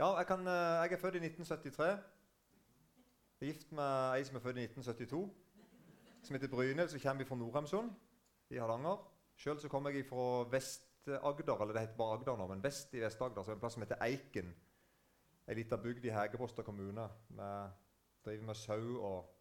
Ja, 0.00 0.16
jeg, 0.16 0.26
kan, 0.26 0.40
eh, 0.40 0.52
jeg 0.52 0.92
er 0.92 0.96
født 0.96 1.14
i 1.14 1.18
1973. 1.18 1.84
Jeg 3.40 3.48
er 3.48 3.52
gift 3.52 3.72
med 3.72 4.14
ei 4.16 4.22
som 4.24 4.36
er 4.36 4.40
født 4.40 4.56
i 4.56 4.62
1972, 4.64 5.32
som 6.22 6.34
heter 6.34 6.48
Bryne. 6.48 6.88
Så 6.88 6.98
kommer 7.02 7.22
vi 7.22 7.28
fra 7.28 7.36
Nordheimsund 7.36 7.90
i 8.50 8.56
Hardanger. 8.56 8.96
Sjøl 9.36 9.68
kommer 9.68 9.90
jeg 9.90 10.06
fra 10.06 10.48
Vest-Agder, 10.54 11.60
eller 11.60 11.74
det 11.74 11.82
heter 11.82 11.98
bare 11.98 12.16
Agder 12.16 12.36
nå, 12.36 12.46
men 12.46 12.62
vest 12.64 12.94
i 12.94 13.02
Vest-Agder. 13.02 13.42
Så 13.42 13.50
er 13.50 13.54
det 13.54 13.58
en 13.58 13.60
plass 13.60 13.76
som 13.76 13.82
heter 13.82 14.00
Eiken. 14.06 14.54
Ei 15.48 15.54
lita 15.54 15.76
bygd 15.76 16.08
i 16.08 16.14
Hegeposter 16.16 16.62
kommune. 16.62 17.08
Vi 17.28 17.50
driver 18.24 18.46
med 18.46 18.54
sau 18.54 19.04
og, 19.10 19.36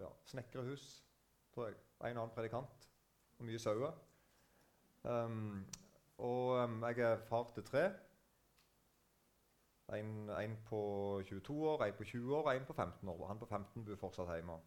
ja, 0.00 0.08
snekrehus, 0.24 1.04
tror 1.52 1.68
jeg. 1.68 1.76
En 2.00 2.16
annen 2.16 2.32
predikant. 2.32 2.88
Og 3.38 3.44
mye 3.44 3.60
sauer. 3.60 3.92
Um, 5.04 5.66
og 6.18 6.56
um, 6.64 6.82
jeg 6.82 7.04
er 7.12 7.24
far 7.28 7.52
til 7.54 7.64
tre. 7.64 7.90
En, 9.94 10.30
en, 10.30 10.56
på 10.66 10.80
22 11.28 11.68
år, 11.68 11.84
en 11.84 11.98
på 11.98 12.04
20 12.04 12.36
år 12.36 12.48
og 12.48 12.56
en 12.56 12.64
på 12.66 12.72
15 12.72 13.08
år. 13.08 13.26
Han 13.28 13.38
på 13.38 13.46
15 13.46 13.84
bor 13.84 14.00
fortsatt 14.00 14.34
hjemme. 14.34 14.58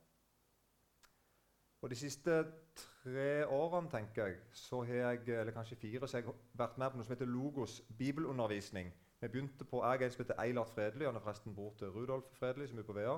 Og 1.81 1.89
De 1.89 1.95
siste 1.95 2.43
tre 2.75 3.45
årene 3.47 3.89
tenker 3.91 4.25
jeg, 4.25 4.39
så 4.51 4.81
har 4.83 4.93
jeg, 4.95 5.27
eller 5.39 5.55
kanskje 5.55 5.75
fire, 5.79 6.07
så 6.07 6.17
jeg 6.17 6.33
vært 6.53 6.77
med 6.77 6.91
på 6.91 6.99
noe 6.99 7.07
som 7.07 7.15
heter 7.15 7.31
Logos 7.31 7.81
bibelundervisning. 7.97 8.91
Vi 9.21 9.27
begynte 9.27 9.65
på, 9.65 9.83
Jeg 9.83 10.03
en 10.03 10.11
som 10.11 10.23
heter 10.23 10.41
Eilert 10.41 10.69
Fredelig. 10.69 11.07
Han 11.07 11.15
er 11.15 11.19
forresten 11.23 11.55
bror 11.55 11.73
til 11.79 11.87
Rudolf 11.87 12.25
Fredelig, 12.39 12.69
som 12.69 12.79
er 12.79 12.83
på 12.83 12.93
Vea. 12.93 13.17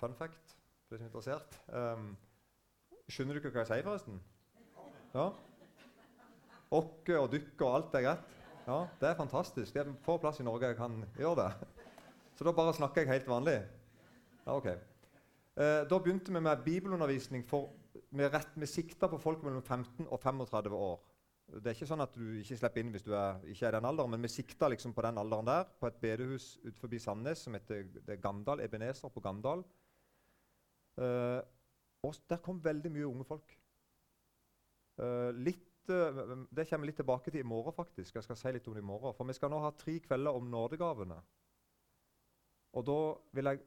Fun 0.00 0.14
fact 0.14 0.56
for 0.88 0.96
de 0.96 0.98
som 0.98 1.04
er 1.04 1.08
interessert. 1.08 1.60
Um, 1.68 2.16
skjønner 3.08 3.40
ikke 3.40 3.52
hva 3.52 3.64
jeg 3.64 3.70
sier, 3.72 3.84
forresten? 3.86 4.20
Ja? 5.14 5.30
Åkke 6.70 7.18
og 7.20 7.32
dykke 7.32 7.64
og 7.64 7.76
alt 7.78 7.96
er 7.96 8.04
greit? 8.08 8.34
Ja, 8.66 8.86
Det 9.00 9.08
er 9.08 9.14
fantastisk. 9.14 9.74
Det 9.74 9.80
er 9.82 9.94
få 10.02 10.16
plass 10.18 10.40
i 10.40 10.44
Norge 10.46 10.70
jeg 10.70 10.76
kan 10.76 11.04
gjøre 11.18 11.36
det. 11.42 11.68
Så 12.34 12.44
da 12.44 12.52
bare 12.52 12.74
snakker 12.74 13.02
jeg 13.02 13.10
helt 13.10 13.28
vanlig. 13.28 13.58
Ja, 14.46 14.56
ok. 14.56 14.66
Eh, 14.66 15.82
da 15.90 15.98
begynte 15.98 16.32
vi 16.32 16.40
med 16.40 16.62
bibelundervisning 16.64 17.44
for, 17.46 17.74
med, 18.10 18.32
rett, 18.32 18.56
med 18.56 18.66
sikta 18.66 19.06
på 19.08 19.18
folk 19.18 19.42
mellom 19.44 19.62
15 19.62 20.08
og 20.08 20.20
35 20.20 20.74
år. 20.76 21.02
Det 21.60 21.66
er 21.66 21.76
ikke 21.76 21.90
sånn 21.90 22.00
at 22.00 22.14
du 22.16 22.24
ikke 22.40 22.56
slipper 22.56 22.80
inn 22.80 22.90
hvis 22.94 23.04
du 23.04 23.12
er, 23.12 23.42
ikke 23.52 23.68
er 23.68 23.76
den 23.76 23.84
alderen, 23.84 24.14
men 24.14 24.24
vi 24.24 24.32
sikta 24.32 24.70
liksom 24.72 24.94
på 24.96 25.04
den 25.04 25.20
alderen 25.20 25.46
der, 25.46 25.68
på 25.78 25.90
et 25.90 26.00
bedehus 26.00 26.54
utenfor 26.64 26.96
Sandnes 26.98 27.44
som 27.44 27.54
heter 27.54 28.16
Gamdal, 28.16 28.64
Ebenezer 28.64 29.12
på 29.12 29.20
Gamdal. 29.20 29.60
Eh, 30.96 31.40
og 32.04 32.16
der 32.30 32.40
kom 32.40 32.64
veldig 32.64 32.92
mye 32.96 33.10
unge 33.12 33.28
folk. 33.28 33.54
Eh, 35.04 35.30
litt 35.36 35.73
det 35.88 36.66
kommer 36.68 36.88
litt 36.88 36.96
tilbake 36.96 37.30
til 37.30 37.40
i 37.40 37.46
morgen. 37.46 37.72
faktisk. 37.72 38.14
Jeg 38.14 38.24
skal 38.24 38.36
si 38.36 38.52
litt 38.52 38.68
om 38.68 38.74
det 38.74 38.82
i 38.82 38.86
morgen. 38.86 39.14
For 39.16 39.24
vi 39.24 39.36
skal 39.36 39.50
nå 39.50 39.58
ha 39.58 39.70
tre 39.78 39.98
kvelder 40.00 40.36
om 40.36 40.50
nådegavene. 40.50 41.20
Og 42.74 42.86
da 42.86 42.98
vil 43.32 43.44
jeg, 43.44 43.60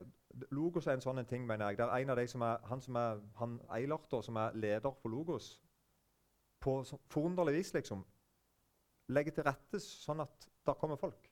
Logos 0.52 0.88
er 0.88 0.98
en 0.98 1.02
sånn 1.02 1.24
ting, 1.26 1.46
mener 1.48 1.70
jeg. 1.70 1.78
Det 1.80 1.86
er 1.86 2.04
en 2.04 2.10
av 2.10 2.20
de 2.20 2.28
som 2.28 2.44
er, 2.44 2.58
Han 2.68 2.82
som 2.82 2.96
er 2.96 3.22
han 3.40 3.60
Eilert, 3.72 4.24
som 4.24 4.36
er 4.36 4.56
leder 4.56 4.92
for 5.02 5.10
Logos, 5.10 5.62
på 6.60 6.84
forunderlig 7.10 7.54
vis 7.54 7.74
liksom, 7.74 8.04
legger 9.08 9.32
til 9.32 9.46
rette 9.48 9.80
sånn 9.80 10.24
at 10.26 10.48
da 10.66 10.74
kommer 10.74 11.00
folk. 11.00 11.30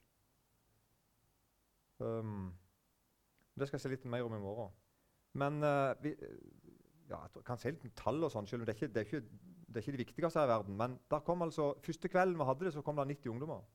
Um, 1.99 2.53
det 3.55 3.67
skal 3.67 3.77
jeg 3.77 3.83
si 3.83 3.91
litt 3.95 4.05
mer 4.05 4.23
om 4.27 4.35
i 4.35 4.39
morgen. 4.39 4.71
Men 5.33 5.59
uh, 5.63 5.91
vi, 6.03 6.13
ja, 7.09 7.19
jeg 7.33 7.43
kan 7.47 7.59
si 7.59 7.73
litt 7.73 7.83
om 7.83 7.93
tall 7.97 8.23
og 8.23 8.31
sånn, 8.31 8.47
selv 8.47 8.63
om 8.63 8.69
det 8.69 8.75
er 8.75 8.79
ikke, 8.79 8.93
det 8.93 9.03
er 9.03 9.09
ikke 9.09 9.54
det 9.75 9.81
er 9.81 9.83
ikke 9.83 9.97
det 9.97 10.05
viktigste 10.07 10.39
her 10.39 10.47
i 10.47 10.53
verden. 10.53 10.77
Men 10.79 10.99
der 11.11 11.19
kom 11.19 11.41
altså, 11.41 11.73
første 11.83 12.07
kvelden 12.07 12.39
vi 12.39 12.45
hadde 12.47 12.65
det, 12.65 12.73
så 12.73 12.81
kom 12.81 12.95
det 12.95 13.07
90 13.07 13.29
ungdommer. 13.29 13.65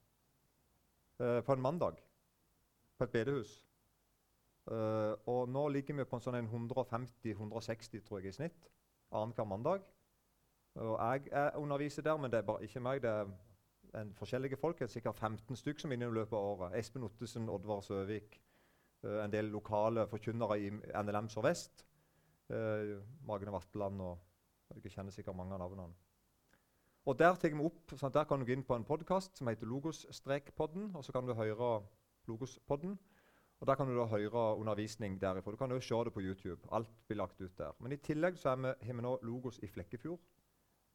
Uh, 1.20 1.42
på 1.44 1.52
en 1.52 1.60
mandag. 1.60 2.00
På 2.98 3.04
et 3.04 3.12
bedehus. 3.12 3.66
Uh, 4.66 5.12
og 5.26 5.48
nå 5.48 5.68
ligger 5.68 5.98
vi 5.98 6.04
på 6.08 6.16
en 6.16 6.24
sånn 6.24 6.38
150-160 6.40 8.06
tror 8.06 8.20
jeg, 8.20 8.32
i 8.32 8.38
snitt 8.38 8.70
annenhver 9.10 9.44
mandag. 9.44 9.84
Og 10.80 10.96
jeg 10.96 11.28
er 11.32 11.58
underviser 11.58 12.06
der, 12.06 12.16
men 12.16 12.30
det 12.30 12.38
er 12.38 12.48
bare 12.48 12.64
ikke 12.64 12.80
meg. 12.80 13.02
det 13.02 13.10
er 13.10 14.00
en 14.00 14.14
forskjellige 14.14 14.56
folk. 14.56 14.78
Det 14.78 14.86
er 14.88 14.94
sikkert 14.94 15.18
15 15.18 15.56
stykker 15.56 15.80
som 15.84 15.90
er 15.90 15.98
inne 15.98 16.08
i 16.08 16.18
løpet 16.20 16.36
av 16.38 16.48
året. 16.52 16.78
Espen 16.78 17.04
Ottesen, 17.04 17.48
Oddvar 17.48 17.84
Søvik, 17.84 18.40
uh, 19.04 19.20
en 19.24 19.32
del 19.32 19.52
lokale 19.52 20.06
forkynnere 20.08 20.60
i 20.60 20.70
NLM 21.02 21.28
Sør-Vest. 21.28 21.84
Uh, 22.48 23.02
Magne 23.26 23.52
Vatland 23.52 24.00
og 24.00 24.29
dere 24.78 24.92
kjenner 24.92 25.14
sikkert 25.14 25.36
mange 25.36 25.54
av 25.56 25.62
navnene. 25.62 25.94
Og 27.08 27.18
Der 27.18 27.34
vi 27.34 27.64
opp, 27.64 27.94
sånn 27.96 28.12
der 28.12 28.24
kan 28.28 28.38
du 28.38 28.46
gå 28.46 28.52
inn 28.52 28.66
på 28.66 28.76
en 28.76 28.84
podkast 28.84 29.36
som 29.36 29.48
heter 29.48 29.66
Logos-podden. 29.66 30.94
og 30.94 31.04
Så 31.04 31.12
kan 31.12 31.26
du 31.26 31.32
høre 31.34 31.82
Logos-podden. 32.28 32.98
Og 33.60 33.66
Der 33.66 33.74
kan 33.74 33.88
du 33.88 33.96
da 33.96 34.06
høre 34.06 34.56
undervisning 34.56 35.20
derifra. 35.20 35.50
Du 35.50 35.56
kan 35.56 35.70
jo 35.70 35.80
se 35.80 35.94
det 36.04 36.12
på 36.12 36.20
YouTube. 36.20 36.60
Alt 36.72 36.90
blir 37.08 37.16
lagt 37.16 37.40
ut 37.40 37.58
der. 37.58 37.72
Men 37.80 37.92
i 37.92 37.96
tillegg 37.96 38.38
så 38.38 38.54
vi, 38.56 38.72
har 38.86 38.94
vi 38.94 39.02
nå 39.02 39.18
Logos 39.22 39.58
i 39.62 39.66
Flekkefjord. 39.66 40.20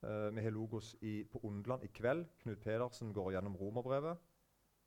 Uh, 0.04 0.36
vi 0.36 0.42
har 0.42 0.52
Logos 0.52 0.96
i, 1.02 1.24
på 1.24 1.40
Undland 1.44 1.84
i 1.84 1.88
kveld. 1.88 2.26
Knut 2.40 2.62
Pedersen 2.62 3.14
går 3.14 3.32
gjennom 3.32 3.56
romerbrevet. 3.56 4.18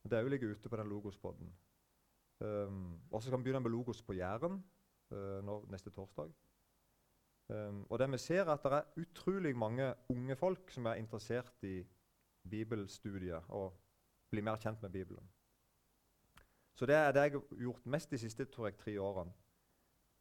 Det 0.05 0.23
jo 0.23 0.29
ligger 0.29 0.51
ute 0.51 0.69
på 0.69 0.77
den 0.77 0.89
Logos-podden. 0.89 1.53
Um, 2.41 3.01
og 3.11 3.23
så 3.23 3.31
kan 3.31 3.41
vi 3.41 3.45
begynne 3.45 3.61
med 3.61 3.71
Logos 3.71 4.03
på 4.03 4.13
Jæren 4.13 4.63
uh, 5.11 5.71
neste 5.71 5.91
torsdag. 5.91 6.31
Um, 7.49 7.87
og 7.89 7.99
det 7.99 8.11
vi 8.13 8.19
ser 8.21 8.45
er 8.45 8.53
at 8.53 8.65
det 8.65 8.73
er 8.77 9.03
utrolig 9.03 9.55
mange 9.57 9.95
unge 10.13 10.37
folk 10.37 10.71
som 10.71 10.87
er 10.87 11.01
interessert 11.01 11.65
i 11.65 11.81
bibelstudiet 12.51 13.49
og 13.49 13.73
blir 14.31 14.45
mer 14.45 14.61
kjent 14.61 14.83
med 14.83 14.91
Bibelen. 14.93 15.31
Så 16.75 16.87
det 16.87 16.95
er 16.95 17.13
det 17.13 17.23
jeg 17.23 17.33
har 17.33 17.61
gjort 17.63 17.87
mest 17.87 18.11
de 18.11 18.19
siste 18.19 18.45
tror 18.45 18.69
jeg, 18.69 18.77
tre 18.79 19.01
årene. 19.01 19.33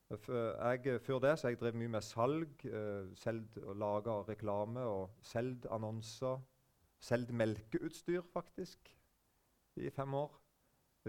Jeg, 0.09 1.01
før 1.03 1.19
det 1.19 1.33
så 1.39 1.51
jeg 1.51 1.59
drev 1.59 1.75
mye 1.75 1.91
med 1.97 2.01
salg, 2.01 2.63
uh, 2.65 3.11
solgt 3.15 3.57
og 3.57 3.75
laga 3.75 4.21
reklame 4.29 4.79
og 4.79 5.09
solgt 5.21 5.67
annonser. 5.71 6.39
Solgt 6.99 7.29
melkeutstyr, 7.29 8.21
faktisk, 8.33 8.89
i 9.75 9.89
fem 9.89 10.13
år 10.13 10.46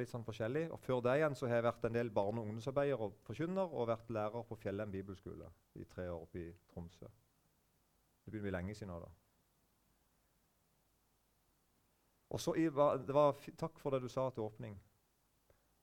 litt 0.00 0.10
sånn 0.10 0.26
forskjellig. 0.26 0.66
Og 0.74 0.80
Før 0.80 1.00
det 1.04 1.18
igjen 1.18 1.36
så 1.38 1.48
har 1.48 1.58
jeg 1.58 1.68
vært 1.68 1.86
en 1.88 1.96
del 1.98 2.10
barne- 2.14 2.40
og 2.40 2.48
ungdomsarbeider 2.48 3.04
og 3.06 3.16
forkynner 3.26 3.74
og 3.74 3.88
vært 3.90 4.10
lærer 4.14 4.44
på 4.48 4.58
Fjellheim 4.58 4.92
bibelskole 4.92 5.50
i 5.74 5.84
tre 5.84 6.08
år 6.10 6.26
oppe 6.26 6.42
i 6.42 6.52
Tromsø. 6.72 7.06
Det 7.06 8.32
begynner 8.32 8.46
å 8.46 8.48
bli 8.48 8.56
lenge 8.56 8.74
siden 8.74 8.92
nå. 8.92 9.00
da. 9.00 9.10
Og 12.30 12.40
så 12.40 12.54
det 12.54 12.74
var, 12.74 13.40
Takk 13.56 13.78
for 13.80 13.90
det 13.90 14.02
du 14.02 14.08
sa 14.08 14.28
til 14.30 14.44
åpning. 14.44 14.76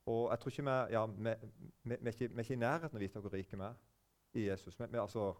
Og 0.06 0.30
jeg 0.30 0.38
tror 0.38 0.52
ikke 0.52 0.62
vi, 0.62 0.76
ja, 0.94 1.02
er 1.90 2.12
ikke, 2.12 2.52
i 2.54 2.56
nærheten 2.56 2.94
av 2.94 3.00
å 3.00 3.02
vite 3.02 3.20
hvor 3.20 3.32
rike 3.34 3.56
vi 3.58 3.66
er 3.66 3.80
i 4.38 4.44
Jesus. 4.46 4.78
Vi, 4.78 4.98
altså, 4.98 5.32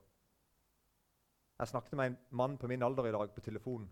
jeg 1.59 1.69
snakket 1.69 1.94
med 1.97 2.06
en 2.06 2.16
mann 2.31 2.59
på 2.59 2.66
min 2.66 2.82
alder 2.82 3.06
i 3.06 3.12
dag 3.15 3.31
på 3.34 3.41
telefon 3.41 3.86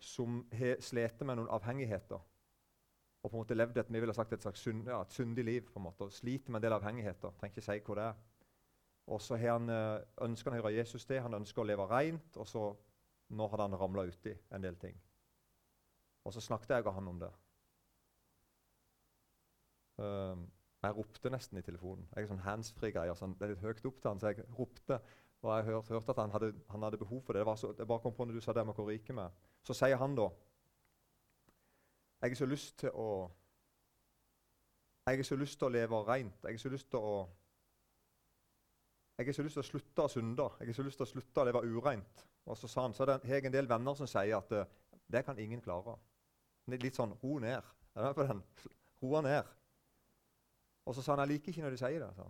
som 0.00 0.42
har 0.52 1.24
med 1.24 1.38
noen 1.38 1.50
avhengigheter 1.50 2.18
og 3.22 3.30
på 3.30 3.36
en 3.36 3.40
måte 3.42 3.56
levd 3.56 3.78
et 3.80 3.92
vi 3.92 4.00
ville 4.00 4.14
sagt 4.14 4.32
et 4.32 4.42
slags 4.42 4.60
synd, 4.62 4.86
ja, 4.86 5.00
et 5.02 5.12
syndig 5.12 5.44
liv. 5.44 5.62
på 5.72 5.78
en 5.78 5.82
måte, 5.82 6.04
og 6.06 6.12
Sliter 6.12 6.50
med 6.50 6.60
en 6.60 6.62
del 6.62 6.72
avhengigheter. 6.72 7.30
Trenger 7.30 7.56
ikke 7.56 7.66
si 7.66 7.80
hva 7.80 7.94
det 7.94 8.04
er. 8.04 8.14
Og 9.08 9.20
så 9.20 9.36
han, 9.36 9.68
eh, 9.68 10.00
ønsker 10.22 10.50
han 10.50 10.60
å 10.60 10.62
høre 10.62 10.76
Jesus 10.76 11.04
til, 11.04 11.20
han 11.20 11.34
ønsker 11.34 11.62
å 11.62 11.66
leve 11.66 11.86
rent, 11.88 12.36
og 12.36 12.46
så 12.46 12.76
nå 13.30 13.48
hadde 13.48 13.62
han 13.62 13.78
ramla 13.80 14.04
uti 14.08 14.34
en 14.52 14.62
del 14.62 14.76
ting. 14.76 15.00
Og 16.24 16.32
så 16.32 16.40
snakket 16.40 16.76
jeg 16.76 16.86
og 16.86 16.94
han 16.94 17.08
om 17.08 17.20
det. 17.20 17.30
Um, 19.98 20.50
jeg 20.82 20.94
ropte 20.94 21.30
nesten 21.30 21.58
i 21.58 21.62
telefonen. 21.62 22.06
Jeg 22.14 22.22
er 22.22 22.28
sånn 22.30 22.44
handsfree-greier. 22.44 23.16
Sånn, 23.18 23.34
det 23.38 23.48
er 23.48 23.54
litt 23.54 23.64
høyt 23.64 23.86
opp 23.88 23.96
til 24.02 24.10
han, 24.10 24.20
så 24.20 24.30
jeg 24.30 24.44
ropte. 24.58 25.00
Og 25.42 25.50
jeg 25.54 25.66
hørte, 25.70 25.94
hørte 25.94 26.14
at 26.14 26.20
han 26.22 26.34
hadde, 26.34 26.52
han 26.70 26.84
hadde, 26.86 27.00
behov 27.00 27.22
for 27.26 27.34
det. 27.34 27.46
Det, 27.46 27.56
så, 27.58 27.72
det 27.72 27.86
bare 27.88 28.02
kom 28.04 28.14
på 28.14 28.26
når 28.26 28.38
du 28.38 28.44
sa 28.44 28.54
det 28.54 28.66
med 28.66 28.78
hvor 28.78 28.88
rike 28.90 29.16
vi. 29.16 29.26
Så 29.66 29.74
sier 29.74 29.98
han 29.98 30.14
da 30.18 30.28
jeg 32.20 32.30
har 32.30 32.38
så 32.38 32.46
lyst 32.46 32.78
til 32.78 32.90
å 32.94 33.10
Jeg 35.08 35.16
har 35.16 35.24
så 35.24 35.36
lyst 35.40 35.58
til 35.58 35.66
å 35.66 35.72
leve 35.72 35.98
rent. 36.04 36.42
Jeg 36.44 36.52
har 36.52 36.58
så 36.60 36.68
lyst 36.68 36.90
til 36.90 36.98
å 37.00 37.28
jeg 39.18 39.26
har 39.26 39.34
så 39.34 39.42
lyst 39.42 39.56
til 39.56 39.64
å 39.64 39.66
slutte 39.66 40.04
å 40.04 40.10
synde. 40.12 40.44
Jeg 40.60 40.68
har 40.68 40.76
så 40.76 40.82
lyst 40.86 41.00
til 41.00 41.06
å 41.06 41.10
slutte 41.10 41.40
å 41.42 41.44
leve 41.48 41.62
ureint. 41.66 42.20
Og 42.46 42.56
så 42.56 42.68
sa 42.70 42.84
han, 42.84 42.92
så 42.94 43.06
har 43.08 43.24
jeg 43.26 43.48
en 43.48 43.52
del 43.52 43.66
venner 43.68 43.96
som 43.98 44.06
sier 44.06 44.36
at 44.36 44.52
eh, 44.54 44.68
det 45.10 45.24
kan 45.26 45.38
ingen 45.42 45.60
klare. 45.64 45.96
Litt 46.70 46.94
sånn 46.94 47.16
ro 47.22 47.38
ned. 47.42 47.66
Er 47.96 48.06
du 48.06 48.14
på 48.14 48.26
den? 48.28 48.44
Roa 49.02 49.22
ned. 49.26 49.50
Og 50.86 50.94
så 50.94 51.02
sa 51.02 51.16
han 51.16 51.24
jeg 51.24 51.32
liker 51.32 51.50
ikke 51.50 51.64
når 51.66 51.74
de 51.74 51.80
sier 51.82 52.04
det. 52.04 52.28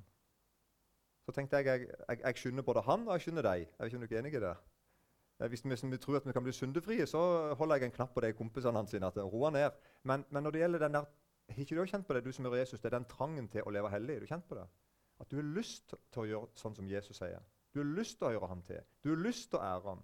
Så 1.26 1.35
tenkte 1.37 1.61
jeg 1.61 1.67
jeg, 1.69 1.90
jeg, 2.08 2.20
jeg 2.25 2.40
skjønner 2.40 2.64
både 2.64 2.87
han 2.88 3.05
og 3.05 3.14
jeg 3.19 3.26
skjønner 3.26 3.50
deg. 3.50 3.67
Jeg 3.67 3.79
vet 3.79 3.93
ikke 3.93 4.00
om 4.00 4.06
du 4.06 4.14
er 4.14 4.20
enig 4.23 4.35
i 4.35 4.44
det? 4.46 4.55
Hvis 5.38 5.64
vi, 5.64 5.90
vi, 5.90 5.96
tror 5.96 6.17
at 6.17 6.26
vi 6.26 6.32
kan 6.32 6.43
bli 6.43 6.52
syndefrie, 6.52 7.06
så 7.06 7.55
holder 7.55 7.76
jeg 7.76 7.85
en 7.85 7.93
knapp 7.94 8.14
på 8.14 8.20
de 8.20 8.32
kompisene 8.32 8.79
hans. 8.79 8.94
at 8.94 9.17
roer 9.17 9.50
ned. 9.50 9.70
Men, 10.02 10.25
men, 10.31 10.43
når 10.43 10.50
det 10.50 10.61
gjelder 10.61 10.79
den 10.79 10.94
der 10.94 11.05
Har 11.49 11.58
ikke 11.58 11.76
du 11.76 11.87
kjent 11.87 12.06
på 12.06 12.14
det, 12.14 12.25
du 12.25 12.32
som 12.32 12.44
er 12.44 12.56
Jesus? 12.56 12.81
Det 12.81 12.93
er 12.93 12.99
den 12.99 13.05
trangen 13.08 13.49
til 13.49 13.62
å 13.62 13.70
leve 13.70 13.90
hellig. 13.90 14.20
Du 14.20 14.26
kjent 14.26 14.49
på 14.49 14.55
det? 14.55 14.67
At 15.20 15.31
du 15.31 15.37
har 15.37 15.43
lyst 15.43 15.94
til 16.12 16.23
å 16.23 16.26
gjøre 16.26 16.49
sånn 16.55 16.75
som 16.76 16.88
Jesus 16.88 17.17
sier. 17.17 17.40
Du 17.73 17.81
har 17.81 17.88
lyst 17.88 18.19
til 18.19 18.29
å 18.29 18.32
høre 18.35 18.50
ham 18.50 18.62
til. 18.62 18.82
Du 19.02 19.08
har 19.14 19.23
lyst 19.23 19.50
til 19.50 19.58
å 19.58 19.62
ære 19.62 19.88
ham. 19.88 20.02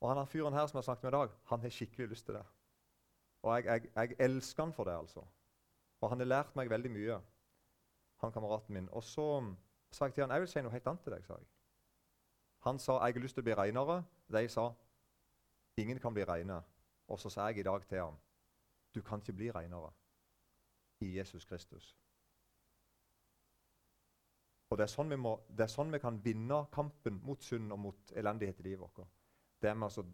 Og 0.00 0.10
han 0.10 0.26
fyren 0.26 0.54
her 0.54 0.66
som 0.66 0.76
jeg 0.76 0.82
har 0.82 0.88
snakket 0.88 1.06
med 1.06 1.12
i 1.12 1.16
dag, 1.16 1.36
han 1.50 1.60
har 1.60 1.72
skikkelig 1.72 2.08
lyst 2.08 2.26
til 2.26 2.34
det. 2.34 2.44
Og 3.42 3.54
jeg, 3.54 3.64
jeg, 3.66 3.90
jeg 3.94 4.16
elsker 4.26 4.64
han 4.64 4.74
for 4.76 4.84
det, 4.84 4.96
altså. 4.96 5.22
Og 6.00 6.10
han 6.10 6.20
har 6.20 6.28
lært 6.28 6.56
meg 6.58 6.70
veldig 6.70 6.90
mye, 6.92 7.20
han 8.22 8.32
kameraten 8.32 8.74
min. 8.74 8.88
Og 8.92 9.04
så 9.04 9.28
sa 9.90 10.08
jeg 10.08 10.14
til 10.16 10.26
han, 10.26 10.34
jeg 10.34 10.44
vil 10.44 10.50
si 10.50 10.64
noe 10.64 10.74
helt 10.74 10.90
annet 10.90 11.06
til 11.06 11.16
deg. 11.16 11.24
sa 11.24 11.38
jeg. 11.38 11.55
Han 12.66 12.78
sa 12.78 12.92
jeg 12.92 13.14
har 13.14 13.22
lyst 13.22 13.36
til 13.38 13.44
å 13.44 13.46
bli 13.46 13.54
reinere'. 13.54 14.02
De 14.32 14.48
sa 14.48 14.72
ingen 15.76 16.00
kan 16.02 16.14
bli 16.14 16.24
reine'. 16.24 16.62
Og 17.08 17.20
så 17.20 17.30
sa 17.30 17.46
jeg 17.46 17.58
i 17.58 17.62
dag 17.62 17.86
til 17.86 17.98
ham 17.98 18.16
du 18.94 19.02
kan 19.02 19.18
ikke 19.18 19.32
bli 19.32 19.50
reinere' 19.50 19.92
i 21.00 21.18
Jesus 21.18 21.44
Kristus. 21.44 21.96
Og 24.70 24.78
Det 24.78 24.82
er 24.82 24.90
sånn 24.90 25.14
må, 25.18 25.36
det 25.48 25.60
er 25.60 25.70
sånn 25.70 25.92
vi 25.92 25.98
kan 26.02 26.18
vinne 26.24 26.64
kampen 26.72 27.20
mot 27.22 27.42
synd 27.42 27.72
og 27.72 27.78
mot 27.78 28.12
elendighet 28.16 28.58
i 28.60 28.62
livet 28.62 28.80
vårt. 28.80 29.06
Det 29.62 29.70
er 29.70 29.74
med 29.74 29.98
å 29.98 30.04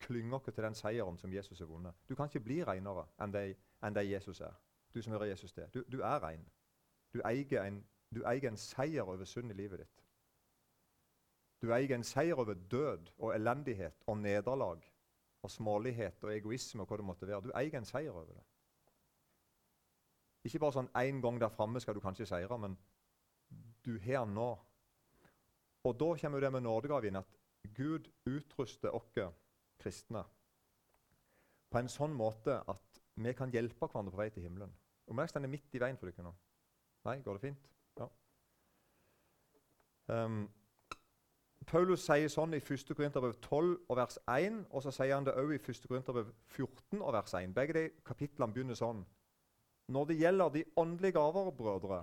klynge 0.00 0.36
oss 0.36 0.48
til 0.48 0.64
den 0.64 0.74
seieren 0.74 1.18
som 1.18 1.32
Jesus 1.32 1.60
har 1.60 1.66
vunnet. 1.66 1.94
Du 2.08 2.14
kan 2.14 2.26
ikke 2.26 2.40
bli 2.40 2.62
renere 2.64 3.04
enn 3.20 3.32
det, 3.32 3.44
enn 3.82 3.94
det 3.94 4.08
Jesus 4.08 4.40
er. 4.40 4.54
Du 4.94 5.02
som 5.02 5.12
hører 5.12 5.24
Jesus 5.24 5.52
til. 5.52 5.68
Du, 5.74 5.84
du 5.92 6.00
er 6.00 6.24
ren. 6.24 6.48
Du 7.12 7.20
eier, 7.24 7.66
en, 7.66 7.84
du 8.14 8.24
eier 8.24 8.48
en 8.48 8.56
seier 8.56 9.02
over 9.02 9.24
synd 9.24 9.52
i 9.52 9.54
livet 9.54 9.84
ditt. 9.84 10.01
Du 11.62 11.70
eier 11.70 11.94
en 11.94 12.04
seier 12.04 12.38
over 12.38 12.54
død 12.54 13.12
og 13.18 13.34
elendighet 13.36 14.02
og 14.10 14.18
nederlag 14.18 14.82
og 15.42 15.50
smålighet 15.50 16.24
og 16.24 16.34
egoisme 16.34 16.82
og 16.82 16.90
hva 16.90 16.98
det 16.98 17.06
måtte 17.06 17.28
være. 17.28 17.46
Du 17.46 17.54
eier 17.58 17.78
en 17.78 17.86
seier 17.86 18.10
over 18.10 18.34
det. 18.34 18.42
Ikke 20.42 20.58
bare 20.58 20.74
sånn 20.74 20.90
én 20.98 21.20
gang 21.22 21.38
der 21.38 21.54
framme 21.54 21.80
skal 21.80 21.94
du 21.94 22.02
kanskje 22.02 22.26
seire, 22.26 22.58
men 22.58 22.74
du 23.86 23.94
her 24.02 24.26
nå. 24.26 24.50
Og 25.86 25.98
da 25.98 26.12
kommer 26.18 26.42
det 26.42 26.50
med 26.52 26.66
nådegaven 26.66 27.20
at 27.22 27.38
Gud 27.76 28.08
utruster 28.26 28.94
oss 28.94 29.10
kristne 29.78 30.24
på 31.72 31.80
en 31.80 31.90
sånn 31.90 32.14
måte 32.14 32.58
at 32.68 33.02
vi 33.22 33.32
kan 33.36 33.52
hjelpe 33.54 33.86
hverandre 33.86 34.12
på 34.12 34.20
vei 34.20 34.28
til 34.34 34.44
himmelen. 34.46 34.72
Om 35.10 35.20
jeg 35.22 35.30
står 35.30 35.46
midt 35.50 35.74
i 35.74 35.80
veien 35.82 35.98
for 35.98 36.10
dere 36.10 36.26
nå? 36.26 36.32
Nei, 37.06 37.16
går 37.22 37.38
det 37.38 37.42
fint? 37.42 37.70
Ja. 37.98 38.08
Um, 40.12 40.44
Paulus 41.68 42.04
sier 42.06 42.30
sånn 42.32 42.54
i 42.56 42.60
1. 42.60 42.92
Korinterbrev 42.96 43.34
12 43.44 43.74
og 43.90 43.98
vers 43.98 44.16
1, 44.30 44.62
og 44.70 44.82
så 44.84 44.92
sier 44.94 45.14
han 45.14 45.26
det 45.26 45.34
òg 45.38 45.52
i 45.54 45.60
1. 45.60 45.84
Korinterbrev 45.88 46.32
14 46.54 47.02
og 47.02 47.12
vers 47.14 47.34
1. 47.38 47.52
Begge 47.54 47.76
de 47.76 47.84
kapitlene 48.06 48.54
begynner 48.54 48.78
sånn. 48.78 49.04
Når 49.92 50.08
det 50.08 50.18
gjelder 50.20 50.54
de 50.54 50.64
åndelige 50.78 51.16
gaver, 51.18 51.50
brødre, 51.56 52.00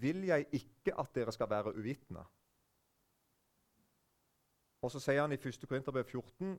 vil 0.00 0.24
jeg 0.28 0.46
ikke 0.56 0.94
at 1.00 1.14
dere 1.14 1.32
skal 1.34 1.50
være 1.50 1.74
uvitende. 1.76 2.24
Og 4.82 4.92
så 4.92 5.00
sier 5.02 5.22
han 5.22 5.32
i 5.32 5.40
1. 5.40 5.66
Korinterbrev 5.68 6.04
14.: 6.08 6.58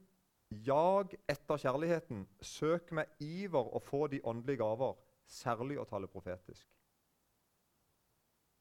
Jag 0.65 1.15
etter 1.30 1.57
kjærligheten, 1.57 2.27
søk 2.42 2.92
med 2.92 3.06
iver 3.19 3.75
å 3.75 3.80
få 3.80 4.07
de 4.07 4.21
åndelige 4.24 4.62
gaver, 4.62 4.97
særlig 5.25 5.80
å 5.80 5.88
tale 5.89 6.09
profetisk. 6.12 6.68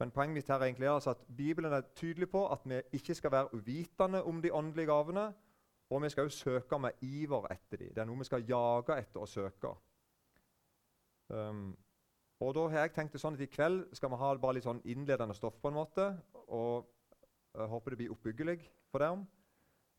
Men 0.00 0.10
poenget 0.10 0.34
mitt 0.34 0.48
her 0.48 0.62
egentlig 0.64 0.86
er 0.86 0.96
altså 0.96 1.10
at 1.10 1.24
Bibelen 1.36 1.72
er 1.72 1.82
tydelig 1.96 2.30
på 2.32 2.46
at 2.52 2.62
vi 2.64 2.80
ikke 2.96 3.14
skal 3.14 3.32
være 3.32 3.54
uvitende 3.54 4.22
om 4.24 4.42
de 4.42 4.52
åndelige 4.52 4.86
gavene, 4.88 5.26
og 5.90 6.02
vi 6.02 6.08
skal 6.08 6.22
jo 6.22 6.28
søke 6.32 6.78
med 6.78 7.02
iver 7.02 7.46
etter 7.52 7.76
dem. 7.76 7.94
Det 7.94 7.98
er 7.98 8.08
noe 8.08 8.18
vi 8.18 8.24
skal 8.24 8.46
jage 8.48 8.96
etter 8.96 9.20
og 9.20 9.28
søke. 9.28 9.74
Um, 11.28 11.76
og 12.40 12.54
da 12.54 12.66
har 12.72 12.86
jeg 12.86 12.94
tenkt 12.96 13.12
det 13.12 13.20
sånn 13.20 13.36
at 13.36 13.44
I 13.44 13.50
kveld 13.52 13.82
skal 13.92 14.10
vi 14.10 14.18
ha 14.22 14.32
bare 14.40 14.56
litt 14.56 14.64
sånn 14.64 14.80
innledende 14.88 15.36
stoff. 15.36 15.60
på 15.60 15.68
en 15.68 15.76
måte, 15.76 16.08
og 16.48 16.88
Jeg 17.54 17.66
håper 17.66 17.90
det 17.90 17.96
blir 17.98 18.12
oppbyggelig 18.14 18.60
for 18.90 19.02
dem. 19.02 19.26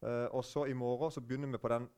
Uh, 0.01 0.27
og 0.31 0.43
så 0.45 0.65
I 0.65 0.73
morgen 0.73 1.11
så 1.11 1.21
begynner 1.21 1.47
vi 1.51 1.69
den, 1.69 1.89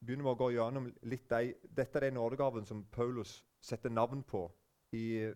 begynner 0.00 0.24
vi 0.24 0.30
å 0.30 0.38
gå 0.40 0.50
gjennom 0.50 0.86
litt 1.02 1.28
de, 1.30 1.54
Dette 1.68 1.98
er 1.98 2.08
de 2.08 2.16
nådegavene 2.16 2.66
som 2.66 2.84
Paulus 2.84 3.44
setter 3.60 3.90
navn 3.90 4.22
på 4.22 4.48
i, 4.92 5.28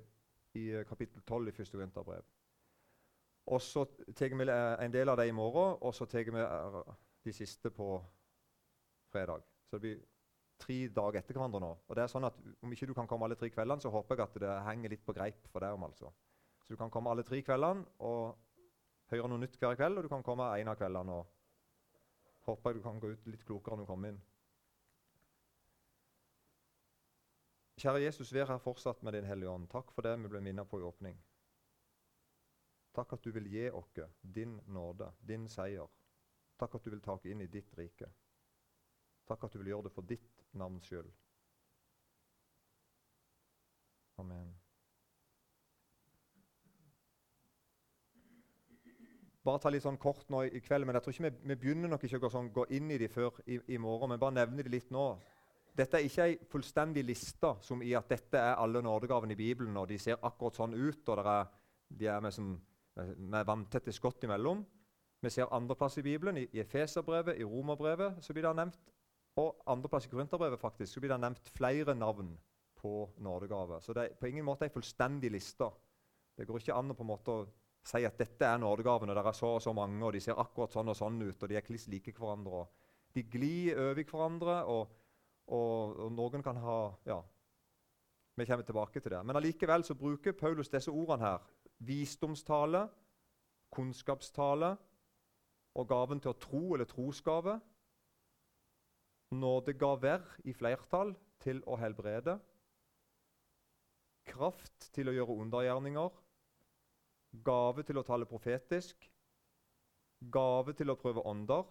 i 0.58 0.84
kapittel 0.88 1.22
12 1.22 1.48
i 1.48 1.54
første 1.54 1.78
Korinterbrev. 1.78 2.22
Og 3.50 3.60
så 3.62 3.84
tar 4.16 4.34
vi 4.34 4.46
en 4.84 4.92
del 4.92 5.08
av 5.08 5.18
det 5.18 5.28
i 5.28 5.34
morgen, 5.34 5.78
og 5.80 5.94
så 5.94 6.06
tar 6.06 6.26
vi 6.26 6.42
eh, 6.42 6.80
de 7.24 7.32
siste 7.34 7.70
på 7.70 7.88
fredag. 9.10 9.42
Så 9.66 9.76
det 9.76 9.80
blir 9.80 10.02
tre 10.60 10.76
dager 10.94 11.20
etter 11.20 11.36
hverandre 11.38 11.62
nå. 11.62 11.70
Og 11.88 11.96
det 11.96 12.04
er 12.04 12.12
sånn 12.12 12.28
at 12.28 12.36
Om 12.60 12.72
ikke 12.74 12.90
du 12.90 12.94
kan 12.94 13.08
komme 13.08 13.26
alle 13.26 13.38
tre 13.38 13.50
kveldene, 13.50 13.80
så 13.80 13.90
håper 13.90 14.16
jeg 14.16 14.28
at 14.28 14.40
det 14.44 14.56
henger 14.66 14.94
litt 14.94 15.04
på 15.06 15.16
greip 15.16 15.48
for 15.48 15.64
deg. 15.64 15.74
om 15.74 15.84
altså. 15.88 16.12
Så 16.62 16.74
du 16.74 16.76
kan 16.76 16.90
komme 16.90 17.10
alle 17.10 17.24
tre 17.26 17.40
kveldene 17.42 17.86
og 18.06 18.36
høre 19.10 19.28
noe 19.28 19.42
nytt 19.42 19.56
hver 19.58 19.78
kveld, 19.78 19.98
og 19.98 20.04
du 20.04 20.12
kan 20.12 20.22
komme 20.22 20.50
en 20.60 20.68
av 20.68 20.76
kveldene 20.78 21.16
og 21.16 21.26
håper 22.46 22.70
jeg 22.70 22.78
du 22.78 22.84
kan 22.84 23.00
gå 23.00 23.10
ut 23.14 23.26
litt 23.26 23.46
klokere 23.46 23.76
når 23.76 23.86
du 23.86 23.90
kommer 23.90 24.12
inn. 24.12 24.20
Kjære 27.80 28.02
Jesus, 28.02 28.32
vær 28.34 28.50
her 28.52 28.58
fortsatt 28.60 29.02
med 29.02 29.14
Din 29.16 29.24
Hellige 29.24 29.48
Ånd. 29.48 29.68
Takk 29.72 29.92
for 29.94 30.04
det 30.04 30.18
vi 30.20 30.28
ble 30.28 30.40
minnet 30.44 30.68
på 30.68 30.80
i 30.80 30.84
åpning. 30.84 31.16
Takk 32.92 33.14
at 33.16 33.24
du 33.24 33.30
vil 33.32 33.46
gi 33.48 33.70
oss 33.70 33.88
din 34.20 34.58
nåde, 34.66 35.08
din 35.28 35.48
seier. 35.48 35.88
Takk 36.60 36.74
at 36.76 36.84
du 36.84 36.90
vil 36.90 37.00
ta 37.00 37.14
oss 37.16 37.24
inn 37.24 37.40
i 37.40 37.48
ditt 37.48 37.72
rike. 37.78 38.10
Takk 39.26 39.44
at 39.46 39.52
du 39.54 39.62
vil 39.62 39.72
gjøre 39.72 39.88
det 39.88 39.94
for 39.94 40.02
ditt 40.02 40.44
navns 40.52 40.84
skyld. 40.84 41.08
Amen. 44.20 44.52
Bare 49.40 49.60
ta 49.62 49.70
litt 49.72 49.86
sånn 49.86 49.96
kort 49.96 50.28
nå 50.28 50.42
i 50.44 50.60
kveld, 50.60 50.84
men 50.84 50.98
jeg 50.98 51.04
tror 51.04 51.14
ikke 51.14 51.28
vi, 51.30 51.36
vi 51.48 51.60
begynner 51.62 51.88
nok 51.88 52.02
ikke 52.04 52.26
å 52.28 52.32
sånn, 52.34 52.52
gå 52.52 52.66
inn 52.76 52.90
i 52.92 52.98
de 53.00 53.08
før 53.08 53.40
i, 53.46 53.56
i, 53.72 53.78
morgen. 53.80 54.12
Men 54.12 54.20
bare 54.20 54.36
nevne 54.42 54.66
de 54.66 54.74
litt 54.74 54.90
nå. 54.92 55.14
Dette 55.76 55.98
er 55.98 56.06
ikke 56.06 56.26
ei 56.26 56.36
fullstendig 56.50 57.04
liste 57.06 57.54
som 57.64 57.82
i 57.82 57.94
at 57.98 58.10
dette 58.10 58.38
er 58.38 58.58
alle 58.60 58.82
nådegavene 58.82 59.36
i 59.36 59.38
Bibelen, 59.38 59.76
og 59.76 59.88
de 59.88 59.98
ser 59.98 60.18
akkurat 60.22 60.58
sånn 60.58 60.74
ut, 60.74 61.08
og 61.08 61.24
er, 61.24 61.50
de 61.88 62.08
er 62.10 62.20
med, 62.24 62.40
med 63.16 63.46
vanntette 63.48 63.94
skott 63.94 64.26
imellom. 64.26 64.64
Vi 65.20 65.30
ser 65.30 65.52
andreplass 65.52 65.98
i 66.00 66.04
Bibelen, 66.06 66.40
i, 66.40 66.46
i 66.56 66.62
Efeserbrevet, 66.62 67.38
i 67.38 67.44
Romerbrevet, 67.44 68.22
så 68.24 68.34
blir 68.34 68.48
det 68.48 68.56
nevnt 68.56 68.96
og 69.38 69.62
andreplass 69.70 70.08
i 70.08 70.10
Korinterbrevet 70.10 70.60
faktisk, 70.60 70.92
så 70.92 71.00
blir 71.02 71.12
det 71.12 71.20
nevnt 71.22 71.50
flere 71.54 71.94
navn 71.94 72.32
på 72.80 73.10
nådegave. 73.22 73.80
Så 73.80 73.92
det 73.92 74.04
er 74.04 74.18
på 74.20 74.26
ingen 74.26 74.44
måte 74.44 74.66
en 74.66 74.74
fullstendig 74.74 75.30
liste. 75.30 75.68
Det 76.36 76.46
går 76.48 76.62
ikke 76.62 76.76
an 76.76 76.92
å 76.92 76.96
på 76.96 77.04
en 77.04 77.12
måte 77.12 77.36
si 77.86 78.02
at 78.04 78.18
dette 78.18 78.46
er 78.46 78.60
nådegavene. 78.60 79.14
Det 79.16 79.24
er 79.24 79.36
så 79.36 79.54
og 79.56 79.62
så 79.62 79.72
mange, 79.76 80.00
og 80.04 80.14
de 80.16 80.22
ser 80.24 80.40
akkurat 80.40 80.72
sånn 80.72 80.92
og 80.92 80.96
sånn 80.96 81.20
ut, 81.22 81.42
og 81.42 81.48
de 81.48 81.58
er 81.58 81.66
kliss 81.66 81.88
like 81.92 82.14
hverandre. 82.16 82.66
de 83.14 83.22
glir 83.22 83.78
over 83.78 84.04
hverandre, 84.04 84.64
og, 84.64 84.88
og, 85.50 85.96
og, 85.98 86.12
noen 86.14 86.44
kan 86.46 86.58
ha 86.62 86.78
Ja, 87.08 87.18
vi 88.38 88.46
kommer 88.46 88.66
tilbake 88.66 89.00
til 89.02 89.12
det. 89.12 89.24
Men 89.26 89.36
allikevel 89.36 89.84
så 89.84 89.96
bruker 89.98 90.36
Paulus 90.38 90.70
disse 90.70 90.92
ordene 90.92 91.26
her. 91.26 91.42
Visdomstale, 91.84 92.86
kunnskapstale 93.74 94.76
og 95.78 95.88
gaven 95.88 96.20
til 96.22 96.32
å 96.32 96.38
tro 96.40 96.62
eller 96.74 96.88
trosgave. 96.88 97.58
Nådegaver 99.30 100.24
i 100.50 100.54
flertall 100.56 101.12
til 101.40 101.60
å 101.70 101.76
helbrede, 101.80 102.34
kraft 104.26 104.90
til 104.94 105.08
å 105.08 105.14
gjøre 105.14 105.36
undergjerninger, 105.44 106.10
gave 107.46 107.84
til 107.86 108.00
å 108.00 108.04
tale 108.06 108.26
profetisk, 108.28 109.06
gave 110.34 110.74
til 110.76 110.90
å 110.90 110.98
prøve 110.98 111.24
ånder, 111.30 111.64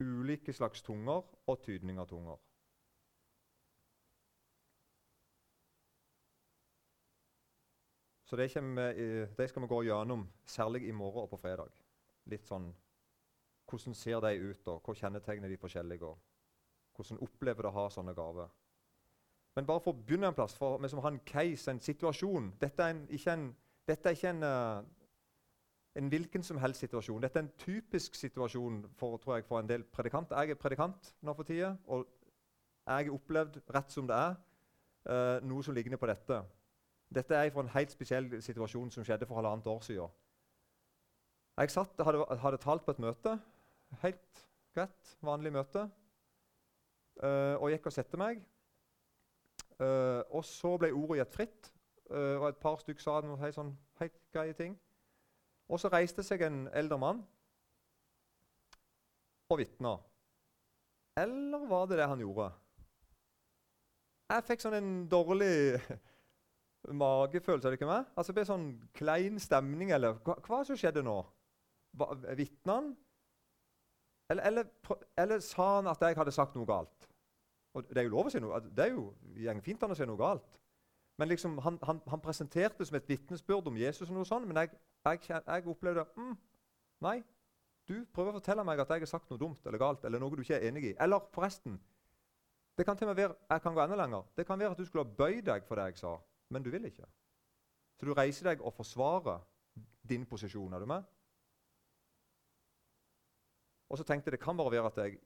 ulike 0.00 0.52
slags 0.52 0.82
tunger 0.82 1.22
og 1.46 1.62
tydning 1.62 1.98
av 1.98 2.08
tunger. 2.10 2.40
Så 8.24 8.36
det, 8.36 8.48
det, 9.36 9.48
skal 9.48 9.62
vi 9.62 9.68
gå 9.68 9.82
gjennom, 9.82 10.24
særlig 10.46 10.88
i 10.88 10.92
morgen 10.92 11.22
og 11.22 11.30
på 11.30 11.38
fredag. 11.38 11.70
Litt 12.32 12.48
sånn 12.48 12.72
hvordan 13.70 13.94
ser 13.96 14.20
de 14.20 14.50
ut, 14.50 14.68
og 14.68 14.80
hva 14.84 14.94
kjennetegner 14.96 15.48
de 15.48 15.58
forskjellige? 15.60 16.08
og 16.08 16.96
Hvordan 16.96 17.20
opplever 17.24 17.64
de 17.64 17.70
å 17.70 17.76
ha 17.76 17.84
sånne 17.90 18.14
gaver? 18.14 18.50
Men 19.54 19.66
bare 19.66 19.80
for 19.80 19.94
å 19.94 20.00
begynne 20.00 20.28
en 20.28 20.36
plass, 20.36 20.56
for 20.58 20.80
vi 20.82 20.90
som 20.90 21.00
har 21.04 21.14
en 21.14 21.22
case, 21.26 21.70
en 21.70 21.80
situasjon 21.80 22.50
Dette 22.60 22.82
er 22.82 22.94
en, 22.94 23.04
ikke 23.14 23.36
en, 23.36 23.44
dette 23.86 24.10
er 24.10 24.16
ikke 24.18 24.32
en, 24.34 24.42
uh, 24.42 25.03
en, 25.94 26.08
hvilken 26.08 26.42
som 26.42 26.58
helst 26.58 26.80
situasjon. 26.80 27.22
Dette 27.22 27.38
er 27.38 27.42
en 27.42 27.52
typisk 27.58 28.14
situasjon 28.14 28.82
for, 28.96 29.20
jeg, 29.34 29.44
for 29.44 29.60
en 29.60 29.68
del 29.68 29.84
predikanter. 29.84 30.40
Jeg 30.40 30.50
er 30.50 30.60
predikant 30.60 31.14
nå 31.22 31.34
for 31.34 31.42
tida, 31.42 31.76
og 31.86 32.06
jeg 32.86 33.06
har 33.06 33.14
opplevd 33.14 33.60
rett 33.74 33.92
som 33.94 34.08
det 34.08 34.16
er, 34.16 34.34
uh, 35.08 35.46
noe 35.46 35.62
som 35.64 35.74
ligner 35.74 36.00
på 36.00 36.10
dette. 36.10 36.40
Dette 37.14 37.36
er 37.38 37.50
fra 37.54 37.62
en 37.62 37.72
helt 37.76 37.92
spesiell 37.94 38.28
situasjon 38.42 38.90
som 38.90 39.06
skjedde 39.06 39.26
for 39.26 39.38
halvannet 39.38 39.66
år 39.70 39.82
siden. 39.86 40.20
Jeg 41.58 41.70
satt, 41.70 42.00
hadde, 42.02 42.24
hadde 42.42 42.58
talt 42.58 42.82
på 42.84 42.90
et 42.90 42.98
møte 42.98 43.38
Helt 44.02 44.40
greit, 44.74 45.10
vanlig 45.22 45.52
møte. 45.54 45.84
Uh, 47.22 47.54
og 47.62 47.68
gikk 47.70 47.86
og 47.86 47.94
sette 47.94 48.18
meg. 48.18 48.40
Uh, 49.78 50.26
og 50.34 50.42
så 50.44 50.72
ble 50.82 50.90
ordet 50.90 51.20
gitt 51.20 51.36
fritt, 51.36 51.70
og 52.10 52.48
et 52.48 52.58
par 52.60 52.76
stykker 52.82 53.00
sa 53.00 53.14
noen 53.24 53.40
helt, 53.40 53.54
sånn, 53.56 53.70
helt 53.98 54.18
greie 54.34 54.52
ting. 54.58 54.74
Og 55.72 55.80
så 55.80 55.90
reiste 55.92 56.24
seg 56.26 56.44
en 56.44 56.66
eldre 56.76 56.98
mann 57.00 57.22
og 59.52 59.60
vitna. 59.60 59.96
Eller 61.20 61.64
var 61.70 61.86
det 61.88 61.98
det 62.00 62.10
han 62.10 62.20
gjorde? 62.20 62.50
jeg 64.34 64.44
fikk 64.48 64.64
sånn 64.64 64.76
en 64.78 64.92
dårlig 65.10 65.78
magefølelse. 67.04 67.68
er 67.68 67.74
det 67.74 67.78
ikke 67.78 67.90
meg? 67.90 68.10
Altså 68.14 68.32
det 68.32 68.38
ble 68.40 68.46
sånn 68.48 68.68
klein 68.96 69.40
stemning, 69.42 69.92
eller 69.94 70.18
hva, 70.24 70.38
hva 70.46 70.62
som 70.66 70.78
skjedde 70.78 71.04
nå? 71.06 71.18
Vitna 72.34 72.78
han? 72.80 72.92
Eller, 74.32 74.46
eller, 74.48 74.98
eller, 75.20 75.42
sa 75.44 75.76
han 75.76 75.90
at 75.92 76.00
jeg 76.02 76.16
hadde 76.18 76.34
sagt 76.34 76.56
noe 76.56 76.66
galt? 76.68 77.10
Og 77.74 77.86
Det 77.90 78.00
er 78.00 78.06
jo 78.06 78.14
lov 78.14 78.30
å 78.30 78.32
si 78.32 78.40
noe, 78.40 78.60
det 78.64 78.86
er 78.86 78.94
jo 78.94 79.60
fint 79.62 79.82
an 79.82 79.92
å 79.92 79.98
si 79.98 80.06
noe 80.08 80.18
galt. 80.18 80.58
Men 81.18 81.30
liksom, 81.30 81.58
han, 81.62 81.76
han, 81.86 82.00
han 82.10 82.22
presenterte 82.22 82.80
det 82.80 82.88
som 82.88 82.96
et 82.98 83.08
vitnesbyrd 83.08 83.68
om 83.70 83.76
Jesus, 83.78 84.08
og 84.08 84.16
noe 84.16 84.26
sånt, 84.26 84.48
men 84.50 84.58
jeg, 84.62 84.72
jeg, 85.04 85.42
jeg 85.46 85.66
opplevde 85.68 86.04
mm, 86.16 86.36
Nei, 87.04 87.18
du 87.88 87.96
prøver 88.14 88.32
å 88.32 88.38
fortelle 88.38 88.64
meg 88.64 88.80
at 88.80 88.94
jeg 88.94 89.04
har 89.04 89.10
sagt 89.10 89.32
noe 89.32 89.40
dumt 89.40 89.66
eller 89.66 89.80
galt, 89.80 90.04
eller 90.08 90.22
noe 90.22 90.32
du 90.32 90.44
ikke 90.44 90.56
er 90.56 90.70
enig 90.70 90.86
i. 90.88 90.94
Eller 91.04 91.26
forresten 91.34 91.76
det 92.74 92.86
kan 92.86 92.96
til 92.98 93.06
og 93.06 93.12
med 93.14 93.22
være, 93.22 93.34
Jeg 93.50 93.62
kan 93.62 93.74
gå 93.74 93.82
enda 93.82 93.96
lenger. 93.96 94.22
Det 94.36 94.46
kan 94.46 94.58
være 94.58 94.70
at 94.70 94.78
du 94.78 94.84
skulle 94.84 95.04
ha 95.04 95.16
bøyd 95.16 95.44
deg 95.46 95.66
for 95.66 95.78
det 95.78 95.84
jeg 95.84 95.98
sa, 95.98 96.16
men 96.50 96.62
du 96.62 96.70
vil 96.70 96.84
ikke. 96.84 97.06
Så 98.00 98.06
du 98.06 98.14
reiser 98.14 98.48
deg 98.48 98.62
og 98.62 98.74
forsvarer 98.74 99.44
din 100.08 100.26
posisjon. 100.26 100.72
Er 100.72 100.82
du 100.82 100.86
med? 100.86 101.04
Og 103.88 103.98
så 103.98 104.04
tenkte 104.04 104.30
jeg 104.30 104.38
det 104.38 104.44
kan 104.44 104.56
bare 104.56 104.72
være 104.72 104.90
at 104.90 104.98
jeg 105.04 105.20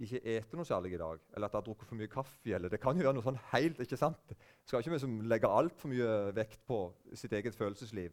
ikke 0.00 0.20
eter 0.36 0.56
noe 0.56 0.68
særlig 0.68 0.92
i 0.92 1.00
dag, 1.00 1.20
eller 1.34 1.46
at 1.46 1.54
jeg 1.54 1.58
har 1.58 1.64
drukket 1.64 1.88
for 1.88 1.96
mye 1.96 2.08
kaffe. 2.08 2.54
eller 2.54 2.68
det 2.68 2.80
kan 2.80 2.96
jo 2.96 3.04
være 3.04 3.14
noe 3.14 3.24
sånn 3.24 3.40
helt, 3.52 3.80
ikke 3.80 3.96
sant? 3.96 4.34
Skal 4.64 4.80
ikke 4.80 4.92
vi 4.92 4.98
som 4.98 5.20
legger 5.20 5.48
altfor 5.48 5.88
mye 5.88 6.34
vekt 6.36 6.60
på 6.66 6.80
sitt 7.14 7.32
eget 7.32 7.54
følelsesliv. 7.54 8.12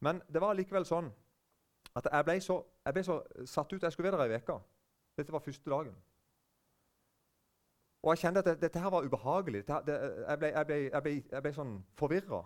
Men 0.00 0.22
det 0.32 0.40
var 0.40 0.56
likevel 0.56 0.86
sånn 0.88 1.10
at 1.96 2.06
jeg 2.06 2.26
ble 2.26 2.36
så, 2.44 2.60
jeg 2.86 2.96
ble 2.96 3.02
så 3.04 3.16
satt 3.48 3.72
ut 3.72 3.82
Jeg 3.82 3.92
skulle 3.92 4.12
være 4.12 4.28
der 4.28 4.36
ei 4.36 4.42
uke. 4.42 4.56
Dette 5.18 5.32
var 5.34 5.42
første 5.44 5.70
dagen. 5.70 5.96
Og 8.00 8.14
jeg 8.14 8.22
kjente 8.22 8.40
at 8.40 8.48
det, 8.48 8.54
dette 8.62 8.80
her 8.80 8.92
var 8.94 9.04
ubehagelig. 9.04 9.66
Det, 9.68 9.80
det, 9.86 9.96
jeg, 10.28 10.38
ble, 10.38 10.52
jeg, 10.54 10.66
ble, 10.66 10.78
jeg, 10.86 11.02
ble, 11.04 11.12
jeg, 11.32 11.42
ble, 11.44 11.52
sånn 11.56 11.74
forvirra. 11.98 12.40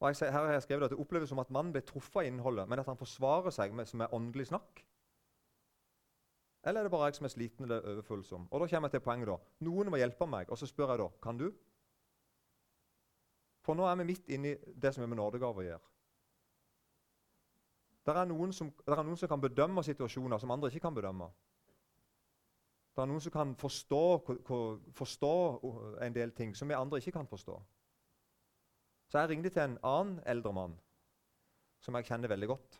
Og 0.00 0.08
her 0.08 0.32
har 0.34 0.50
jeg 0.56 0.64
skrevet 0.66 0.88
at 0.88 0.92
Det 0.92 1.00
oppleves 1.00 1.30
som 1.30 1.40
at 1.40 1.52
mannen 1.54 1.72
ble 1.72 1.84
truffet 1.86 2.24
av 2.24 2.26
innholdet, 2.28 2.68
men 2.68 2.82
at 2.82 2.90
han 2.90 2.98
forsvarer 2.98 3.54
seg 3.54 3.72
med, 3.76 3.88
som 3.88 4.02
åndelig 4.10 4.50
snakk. 4.50 4.82
Eller 6.66 6.82
er 6.82 6.88
det 6.88 6.92
bare 6.96 7.12
jeg 7.12 7.20
som 7.20 7.28
er 7.28 7.32
sliten 7.32 7.68
eller 7.68 7.86
overfølsom? 7.92 8.48
Og 8.50 8.60
da 8.60 8.66
kommer 8.66 8.90
jeg 8.90 8.96
til 8.96 9.04
poenget 9.06 9.30
da. 9.30 9.36
Noen 9.68 9.92
må 9.92 10.00
hjelpe 10.00 10.26
meg, 10.26 10.50
og 10.50 10.58
så 10.58 10.66
spør 10.66 10.92
jeg 10.92 11.04
da 11.04 11.06
kan 11.22 11.38
du. 11.38 11.46
For 13.62 13.78
nå 13.78 13.86
er 13.86 14.00
vi 14.00 14.08
midt 14.10 14.34
inne 14.34 14.52
i 14.52 14.74
det 14.74 14.92
som 14.94 15.04
er 15.04 15.10
med 15.10 15.20
nådegave 15.20 15.62
å 15.62 15.66
gjøre. 15.68 15.95
Det 18.06 18.14
er, 18.14 18.50
som, 18.54 18.70
det 18.86 18.94
er 18.94 19.02
noen 19.02 19.18
som 19.18 19.28
kan 19.28 19.42
bedømme 19.42 19.82
situasjoner 19.82 20.38
som 20.38 20.50
andre 20.54 20.70
ikke 20.70 20.84
kan 20.84 20.94
bedømme. 20.94 21.26
Det 22.94 23.02
er 23.02 23.08
noen 23.10 23.20
som 23.20 23.32
kan 23.34 23.54
forstå, 23.58 24.02
forstå, 24.94 25.32
en 26.06 26.14
del 26.14 26.30
ting 26.32 26.54
som 26.56 26.70
vi 26.70 26.78
andre 26.78 27.00
ikke 27.02 27.16
kan 27.18 27.26
forstå. 27.26 27.56
Så 29.10 29.18
jeg 29.18 29.30
ringte 29.30 29.50
til 29.50 29.62
en 29.62 29.78
annen 29.82 30.20
eldre 30.26 30.52
mann 30.54 30.78
som 31.82 31.98
jeg 31.98 32.06
kjenner 32.08 32.30
veldig 32.30 32.48
godt. 32.50 32.78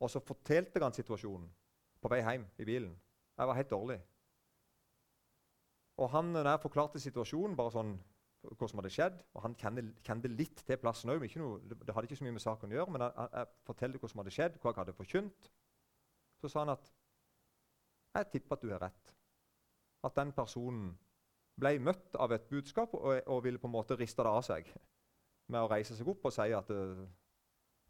Og 0.00 0.10
så 0.10 0.24
fortalte 0.24 0.80
han 0.82 0.96
situasjonen 0.96 1.46
på 2.00 2.10
vei 2.10 2.22
hjem 2.24 2.48
i 2.58 2.66
bilen. 2.66 2.96
Jeg 3.36 3.48
var 3.48 3.56
helt 3.60 3.70
dårlig. 3.70 3.98
Og 6.00 6.10
han, 6.10 6.32
jeg 6.34 6.62
forklarte 6.62 7.00
situasjonen, 7.00 7.56
bare 7.56 7.74
sånn, 7.76 7.92
hva 8.40 8.68
som 8.68 8.80
hadde 8.80 8.92
skjedd 8.94 9.18
og 9.34 9.42
Han 9.44 9.56
kjente, 9.58 10.30
litt 10.32 10.62
til 10.66 10.78
plassen 10.80 11.12
òg. 11.12 11.26
Det, 11.26 11.92
hadde 11.92 12.08
ikke 12.08 12.18
så 12.18 12.26
mye 12.26 12.36
med 12.36 12.44
saken 12.44 12.72
å 12.72 12.78
gjøre, 12.78 12.94
men 12.94 13.04
jeg, 13.04 13.28
jeg 13.36 13.50
fortalte 13.68 14.00
hva 14.00 14.10
som 14.12 14.22
hadde 14.22 14.34
skjedd, 14.36 14.58
hva 14.60 14.72
jeg 14.72 14.80
hadde 14.80 14.96
forkynt. 14.96 15.50
Så 16.40 16.50
sa 16.50 16.64
han 16.64 16.74
at 16.74 16.90
jeg 18.16 18.30
tipper 18.32 18.56
at 18.56 18.64
du 18.64 18.72
har 18.72 18.82
rett 18.88 19.14
at 20.06 20.16
den 20.16 20.32
personen 20.32 20.94
ble 21.60 21.74
møtt 21.84 22.16
av 22.16 22.32
et 22.32 22.46
budskap 22.48 22.94
og, 22.96 23.10
og, 23.26 23.42
ville 23.44 23.60
på 23.60 23.68
en 23.68 23.74
måte 23.74 23.98
riste 24.00 24.24
det 24.24 24.32
av 24.32 24.42
seg 24.46 24.70
med 25.52 25.60
å 25.60 25.68
reise 25.70 25.96
seg 25.96 26.08
opp 26.08 26.24
og 26.24 26.32
si 26.34 26.48
at 26.56 26.72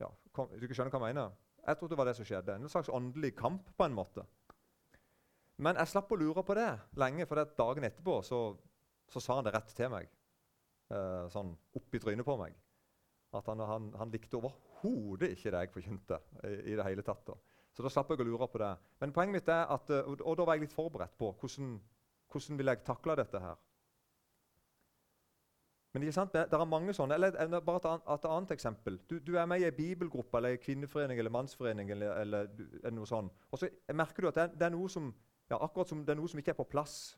ja, 0.01 0.09
kom, 0.35 0.51
Du 0.59 0.67
skjønner 0.67 0.91
hva 0.91 1.01
jeg 1.05 1.15
mener? 1.15 1.37
Jeg 1.61 1.77
trodde 1.77 1.93
det 1.93 2.01
var 2.01 2.09
det 2.09 2.17
som 2.17 2.27
skjedde. 2.27 2.57
En 2.57 2.73
slags 2.73 2.89
åndelig 2.89 3.35
kamp 3.37 3.69
på 3.77 3.85
en 3.85 3.95
måte. 3.95 4.25
Men 5.61 5.77
jeg 5.77 5.93
slapp 5.93 6.13
å 6.13 6.17
lure 6.17 6.43
på 6.47 6.57
det 6.57 6.71
lenge, 6.99 7.27
for 7.29 7.45
dagen 7.59 7.85
etterpå 7.85 8.15
så, 8.25 8.41
så, 9.13 9.21
sa 9.21 9.37
han 9.37 9.47
det 9.47 9.53
rett 9.55 9.75
til 9.77 9.93
meg. 9.93 10.09
Eh, 10.91 11.29
sånn 11.31 11.55
oppi 11.79 12.01
trynet 12.03 12.27
på 12.27 12.37
meg. 12.41 12.57
At 13.37 13.47
han, 13.47 13.63
han, 13.63 13.93
han 13.95 14.11
likte 14.11 14.41
overhodet 14.41 15.37
ikke 15.37 15.53
det 15.55 15.65
jeg 15.65 15.75
forkynte. 15.77 16.19
i, 16.49 16.57
i 16.73 16.77
det 16.79 16.87
hele 16.87 17.07
tatt. 17.07 17.23
Da. 17.29 17.39
Så 17.71 17.87
da 17.87 17.93
slapp 17.93 18.11
jeg 18.11 18.25
å 18.25 18.27
lure 18.27 18.49
på 18.51 18.59
det. 18.59 18.73
Men 19.01 19.15
poenget 19.15 19.39
mitt 19.39 19.51
er 19.55 19.71
at, 19.71 19.91
eh, 19.95 20.05
og, 20.05 20.23
og 20.27 20.39
da 20.41 20.47
var 20.49 20.59
jeg 20.59 20.67
litt 20.67 20.77
forberedt 20.77 21.19
på 21.19 21.33
hvordan 21.39 21.79
hvordan 22.31 22.59
vil 22.59 22.71
jeg 22.71 22.85
takle 22.87 23.17
dette 23.19 23.41
her? 23.43 23.59
Men 25.93 26.03
ikke 26.03 26.15
sant? 26.15 26.35
det 26.35 26.55
er 26.55 26.65
mange 26.71 26.93
sånne. 26.95 27.17
Eller 27.19 27.61
bare 27.67 27.81
et 27.81 27.89
annet, 27.91 28.11
et 28.15 28.27
annet 28.31 28.53
eksempel. 28.55 28.99
Du, 29.11 29.17
du, 29.19 29.33
er 29.37 29.49
med 29.51 29.61
i 29.61 29.67
en 29.67 29.75
bibelgruppe 29.75 30.39
eller 30.39 30.55
en 30.55 30.63
kvinneforening 30.63 31.19
eller 31.19 31.35
mannsforening. 31.35 31.91
eller, 31.91 32.13
eller, 32.23 32.93
noe 32.95 33.07
sånt. 33.07 33.33
Og 33.51 33.59
så 33.59 33.69
merker 33.95 34.23
du 34.23 34.29
at 34.31 34.39
det 34.39 34.47
det 34.61 34.69
er, 34.69 34.77
noe 34.77 34.89
som 34.89 35.11
ja, 35.51 35.59
akkurat 35.59 35.89
som 35.89 36.05
det 36.07 36.15
er 36.15 36.21
noe 36.21 36.31
som 36.31 36.39
ikke 36.39 36.55
er 36.55 36.61
på 36.61 36.69
plass. 36.71 37.17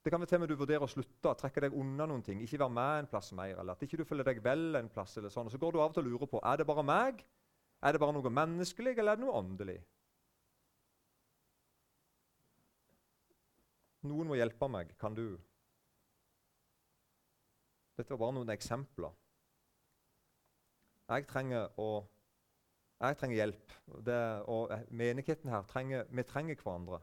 Det 0.00 0.10
kan 0.12 0.20
være 0.20 0.30
til 0.30 0.38
og 0.38 0.40
med 0.40 0.48
du 0.48 0.56
vurderer 0.56 0.84
å 0.84 0.88
slutte, 0.88 1.32
trekke 1.42 1.60
deg 1.66 1.74
unna 1.76 2.06
noen 2.08 2.22
ting, 2.24 2.40
ikke 2.40 2.62
være 2.62 2.72
med 2.72 3.02
en 3.02 3.08
plass 3.10 3.32
mer, 3.36 3.58
eller 3.60 3.76
at 3.76 3.82
ikke 3.84 3.98
du 4.00 4.06
føler 4.08 4.24
deg 4.24 4.40
vel 4.44 4.78
en 4.78 4.88
plass. 4.88 5.16
eller 5.18 5.28
sånn. 5.28 5.50
Og 5.50 5.52
Så 5.52 5.60
går 5.60 5.72
du 5.72 5.80
av 5.80 5.90
og 5.90 5.94
til 5.94 6.06
og 6.06 6.12
lurer 6.14 6.30
på 6.30 6.40
er 6.40 6.56
det 6.56 6.66
bare 6.66 6.84
meg, 6.84 7.24
er 7.82 7.92
det 7.92 8.00
bare 8.00 8.14
noe 8.16 8.32
menneskelig, 8.32 8.96
eller 8.96 9.12
er 9.12 9.20
det 9.20 9.24
noe 9.26 9.36
åndelig. 9.42 9.76
Noen 14.08 14.30
må 14.30 14.38
hjelpe 14.38 14.68
meg. 14.72 14.94
Kan 15.00 15.16
du? 15.16 15.36
Dette 17.98 18.14
var 18.14 18.22
bare 18.24 18.36
noen 18.38 18.52
eksempler. 18.54 19.12
Jeg 21.10 21.26
trenger, 21.28 21.68
å, 21.76 22.06
jeg 23.02 23.16
trenger 23.20 23.36
hjelp. 23.36 23.72
Det, 24.06 24.20
og 24.48 24.72
menigheten 24.88 25.52
her 25.52 25.66
trenger, 25.68 26.06
vi 26.08 26.24
trenger 26.24 26.60
hverandre. 26.62 27.02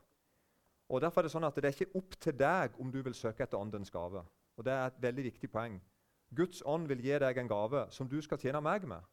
Og 0.89 1.01
Derfor 1.03 1.21
er 1.21 1.27
det 1.27 1.33
sånn 1.33 1.47
at 1.47 1.55
det 1.55 1.67
er 1.67 1.75
ikke 1.75 1.99
opp 1.99 2.15
til 2.23 2.35
deg 2.37 2.77
om 2.79 2.91
du 2.91 3.01
vil 3.03 3.15
søke 3.17 3.43
etter 3.43 3.59
åndens 3.59 3.91
gave. 3.91 4.23
Og 4.57 4.65
Det 4.65 4.73
er 4.73 4.87
et 4.87 5.01
veldig 5.01 5.23
viktig 5.31 5.51
poeng. 5.51 5.81
Guds 6.35 6.63
ånd 6.65 6.87
vil 6.87 7.03
gi 7.03 7.19
deg 7.19 7.37
en 7.37 7.47
gave 7.47 7.85
som 7.91 8.07
du 8.07 8.17
skal 8.21 8.39
tjene 8.39 8.61
meg 8.63 8.87
med. 8.87 9.03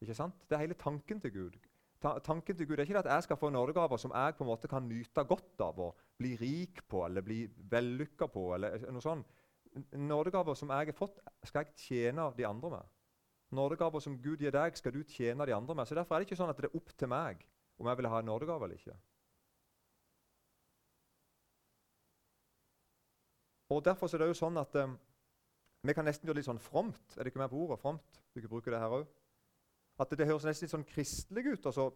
Ikke 0.00 0.16
sant? 0.16 0.36
Det 0.48 0.56
er 0.56 0.64
hele 0.64 0.78
tanken 0.80 1.20
til 1.20 1.32
Gud. 1.32 1.58
Ta, 2.00 2.14
tanken 2.24 2.56
til 2.56 2.68
Gud 2.68 2.78
er 2.78 2.86
ikke 2.86 3.02
at 3.02 3.10
jeg 3.12 3.26
skal 3.26 3.36
få 3.36 3.50
nådegaver 3.52 4.00
som 4.00 4.12
jeg 4.16 4.36
på 4.36 4.44
en 4.44 4.48
måte 4.48 4.68
kan 4.72 4.86
nyte 4.88 5.24
godt 5.28 5.60
av 5.60 5.80
og 5.84 5.98
bli 6.16 6.32
rik 6.40 6.80
på 6.88 7.04
eller 7.04 7.24
bli 7.24 7.42
vellykka 7.72 8.30
på. 8.32 8.54
eller 8.54 8.86
noe 8.88 9.04
sånt. 9.04 9.28
Nådegaver 9.92 10.56
som 10.56 10.72
jeg 10.72 10.86
har 10.90 10.96
fått, 10.96 11.20
skal 11.44 11.64
jeg 11.64 11.76
tjene 11.76 12.30
de 12.36 12.46
andre 12.46 12.70
med. 12.70 12.88
Nådegaver 13.52 14.00
som 14.00 14.16
Gud 14.22 14.40
gir 14.40 14.54
deg, 14.54 14.76
skal 14.76 14.92
du 14.92 15.02
tjene 15.04 15.46
de 15.46 15.54
andre 15.54 15.74
med. 15.74 15.86
Så 15.86 15.94
Derfor 15.94 16.14
er 16.14 16.20
det 16.20 16.30
ikke 16.30 16.40
sånn 16.40 16.50
at 16.50 16.56
det 16.56 16.70
er 16.70 16.76
opp 16.76 16.96
til 16.96 17.08
meg 17.08 17.44
om 17.78 17.86
jeg 17.86 18.00
vil 18.00 18.08
ha 18.08 18.18
en 18.20 18.30
nådegave 18.30 18.64
eller 18.64 18.80
ikke. 18.80 18.96
Og 23.70 23.84
Derfor 23.84 24.10
er 24.14 24.22
det 24.22 24.30
jo 24.32 24.38
sånn 24.38 24.58
at 24.58 24.74
um, 24.82 24.96
vi 25.86 25.94
kan 25.96 26.04
nesten 26.04 26.26
gjøre 26.26 26.36
det 26.36 26.42
litt 26.42 26.50
sånn 26.50 26.62
fromt. 26.62 27.16
Er 27.16 27.24
det 27.24 27.32
ikke 27.32 27.42
mer 27.42 27.52
på 27.52 27.60
ordet? 27.62 27.78
Fromt? 27.80 28.22
Du 28.34 28.40
kan 28.40 28.50
bruke 28.50 28.72
det 28.72 28.80
her 28.82 28.92
også. 28.92 29.10
At 30.00 30.12
det 30.16 30.26
høres 30.26 30.46
nesten 30.48 30.66
litt 30.66 30.74
sånn 30.74 30.88
kristelig 30.88 31.54
ut. 31.54 31.68
og 31.70 31.76
så 31.76 31.90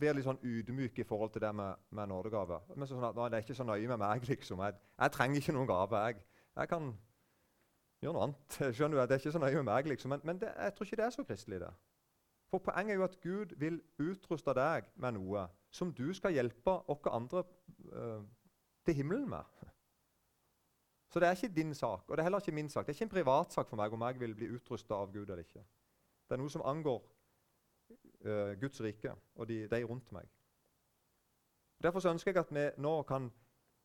være 0.00 0.18
litt 0.18 0.26
sånn 0.26 0.40
ydmyk 0.44 1.00
i 1.00 1.06
forhold 1.08 1.32
til 1.34 1.42
det 1.44 1.52
med, 1.56 1.82
med 1.96 2.10
nådegave. 2.10 2.60
Men 2.76 2.88
sånn 2.88 3.04
at, 3.04 3.16
nei, 3.16 3.28
Det 3.32 3.38
er 3.38 3.46
ikke 3.46 3.58
så 3.58 3.66
nøye 3.66 3.90
med 3.92 4.00
meg. 4.02 4.24
liksom. 4.32 4.62
Jeg, 4.64 4.78
jeg 5.00 5.14
trenger 5.16 5.42
ikke 5.42 5.56
noen 5.56 5.70
gave. 5.70 6.02
Jeg, 6.06 6.22
jeg, 6.60 6.70
kan 6.72 6.90
gjøre 8.04 8.16
noe 8.16 8.26
annet. 8.28 8.58
Skjønner 8.76 8.98
du? 8.98 9.02
Det 9.02 9.16
er 9.16 9.22
ikke 9.24 9.36
så 9.36 9.42
nøye 9.42 9.60
med 9.60 9.68
meg. 9.70 9.92
liksom. 9.92 10.14
Men, 10.14 10.24
men 10.24 10.40
det, 10.42 10.52
jeg 10.52 10.74
tror 10.76 10.88
ikke 10.88 11.00
det 11.02 11.06
er 11.06 11.16
så 11.16 11.26
kristelig. 11.28 11.60
det. 11.64 11.72
For 12.52 12.62
Poenget 12.62 12.94
er 12.94 13.00
jo 13.00 13.06
at 13.08 13.20
Gud 13.20 13.56
vil 13.58 13.80
utruste 13.98 14.54
deg 14.54 14.90
med 15.02 15.16
noe 15.16 15.48
som 15.74 15.90
du 15.92 16.06
skal 16.14 16.36
hjelpe 16.36 16.76
oss 16.92 17.08
andre 17.10 17.42
uh, 17.90 18.22
til 18.86 19.00
himmelen 19.00 19.28
med. 19.28 19.56
Så 21.12 21.20
det 21.20 21.28
er 21.28 21.36
ikke 21.38 21.54
din 21.54 21.74
sak, 21.74 22.08
og 22.08 22.16
det 22.16 22.22
er 22.22 22.26
heller 22.26 22.42
ikke 22.42 22.52
min 22.52 22.68
sak. 22.68 22.86
Det 22.86 22.92
er 22.92 22.98
ikke 22.98 23.06
en 23.06 23.14
privatsak 23.14 23.68
for 23.68 23.78
meg 23.78 23.92
om 23.92 24.02
jeg 24.02 24.20
vil 24.20 24.34
bli 24.34 24.48
utrusta 24.56 24.94
av 24.94 25.12
Gud 25.14 25.28
eller 25.28 25.44
ikke. 25.44 25.62
Det 26.26 26.34
er 26.34 26.40
noe 26.40 26.50
som 26.50 26.64
angår 26.66 27.04
uh, 28.26 28.52
Guds 28.60 28.82
rike 28.82 29.14
og 29.34 29.48
de, 29.48 29.62
de, 29.70 29.82
rundt 29.86 30.10
meg. 30.12 30.26
Derfor 31.82 32.02
så 32.02 32.10
ønsker 32.10 32.32
jeg 32.32 32.42
at 32.42 32.54
vi 32.54 32.66
nå 32.82 32.96
kan 33.06 33.30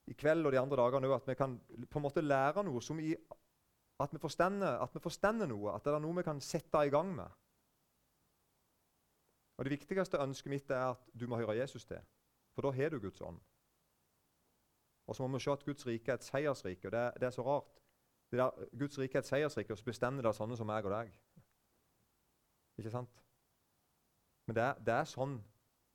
i 0.10 0.16
kveld 0.18 0.48
og 0.48 0.56
de 0.56 0.60
andre 0.60 0.80
dagene 0.80 1.14
at 1.14 1.28
vi 1.30 1.38
kan 1.38 1.60
på 1.90 2.00
en 2.00 2.06
måte 2.08 2.26
lære 2.26 2.64
noe 2.66 2.82
som 2.82 3.00
i 3.00 3.14
at 4.02 4.14
vi 4.16 4.18
forstender 4.18 5.46
noe, 5.48 5.76
at 5.76 5.86
det 5.86 5.94
er 5.94 6.02
noe 6.02 6.18
vi 6.18 6.26
kan 6.26 6.42
sette 6.42 6.82
i 6.88 6.90
gang 6.90 7.14
med. 7.16 7.30
Og 9.58 9.66
Det 9.66 9.76
viktigste 9.76 10.18
ønsket 10.18 10.50
mitt 10.50 10.72
er 10.74 10.96
at 10.96 11.10
du 11.14 11.28
må 11.30 11.38
høre 11.38 11.60
Jesus 11.60 11.86
til, 11.86 12.02
for 12.56 12.66
da 12.66 12.72
har 12.74 12.90
du 12.90 12.98
Guds 13.00 13.22
ånd. 13.22 13.38
Og 15.08 15.16
så 15.16 15.28
må 15.28 15.38
vi 15.38 15.44
se 15.44 15.52
at 15.52 15.66
Guds 15.66 15.88
rike 15.88 16.12
er 16.12 16.20
et 16.20 16.24
seiersrike. 16.24 16.88
og 16.88 16.92
det, 16.92 17.14
det 17.20 17.28
er 17.28 17.36
så 17.36 17.46
rart. 17.46 17.82
Der, 18.32 18.52
Guds 18.80 19.00
rike 19.00 19.18
er 19.18 19.20
et 19.20 19.28
seiersrike, 19.28 19.74
og 19.74 19.78
så 19.78 19.86
bestemmer 19.86 20.24
det 20.24 20.36
sånne 20.36 20.58
som 20.58 20.70
meg 20.70 20.86
og 20.86 20.94
deg. 20.94 21.12
Ikke 22.78 22.94
sant? 22.94 23.24
Men 24.48 24.56
det 24.56 24.68
det 24.86 24.94
er, 24.94 25.10
sånn 25.10 25.42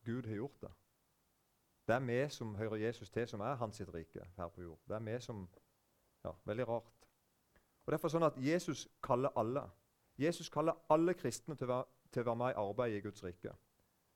Gud 0.04 0.26
har 0.26 0.36
gjort 0.36 0.60
det. 0.62 0.72
Det 1.86 1.94
er 1.94 2.04
vi 2.06 2.18
som 2.34 2.54
hører 2.54 2.76
Jesus 2.76 3.10
til, 3.10 3.28
som 3.28 3.40
er 3.40 3.58
hans 3.60 3.76
sitt 3.76 3.94
rike 3.94 4.26
her 4.36 4.48
på 4.48 4.62
jord. 4.62 4.78
Det 4.88 4.96
er 4.96 5.06
vi 5.06 5.20
som 5.20 5.48
Ja, 6.24 6.32
Veldig 6.44 6.68
rart. 6.68 6.92
Og 7.86 7.92
Derfor 7.92 8.08
er 8.08 8.10
sånn 8.10 8.26
at 8.26 8.38
Jesus 8.42 8.88
kaller 9.02 9.30
alle. 9.38 9.62
Jesus 10.18 10.48
kaller 10.50 10.74
alle 10.90 11.14
kristne 11.14 11.54
til 11.54 11.68
å 11.68 11.70
være, 11.70 11.84
til 12.10 12.24
å 12.24 12.26
være 12.26 12.40
med 12.40 12.50
i 12.50 12.58
arbeidet 12.58 12.98
i 12.98 13.04
Guds 13.04 13.22
rike. 13.22 13.52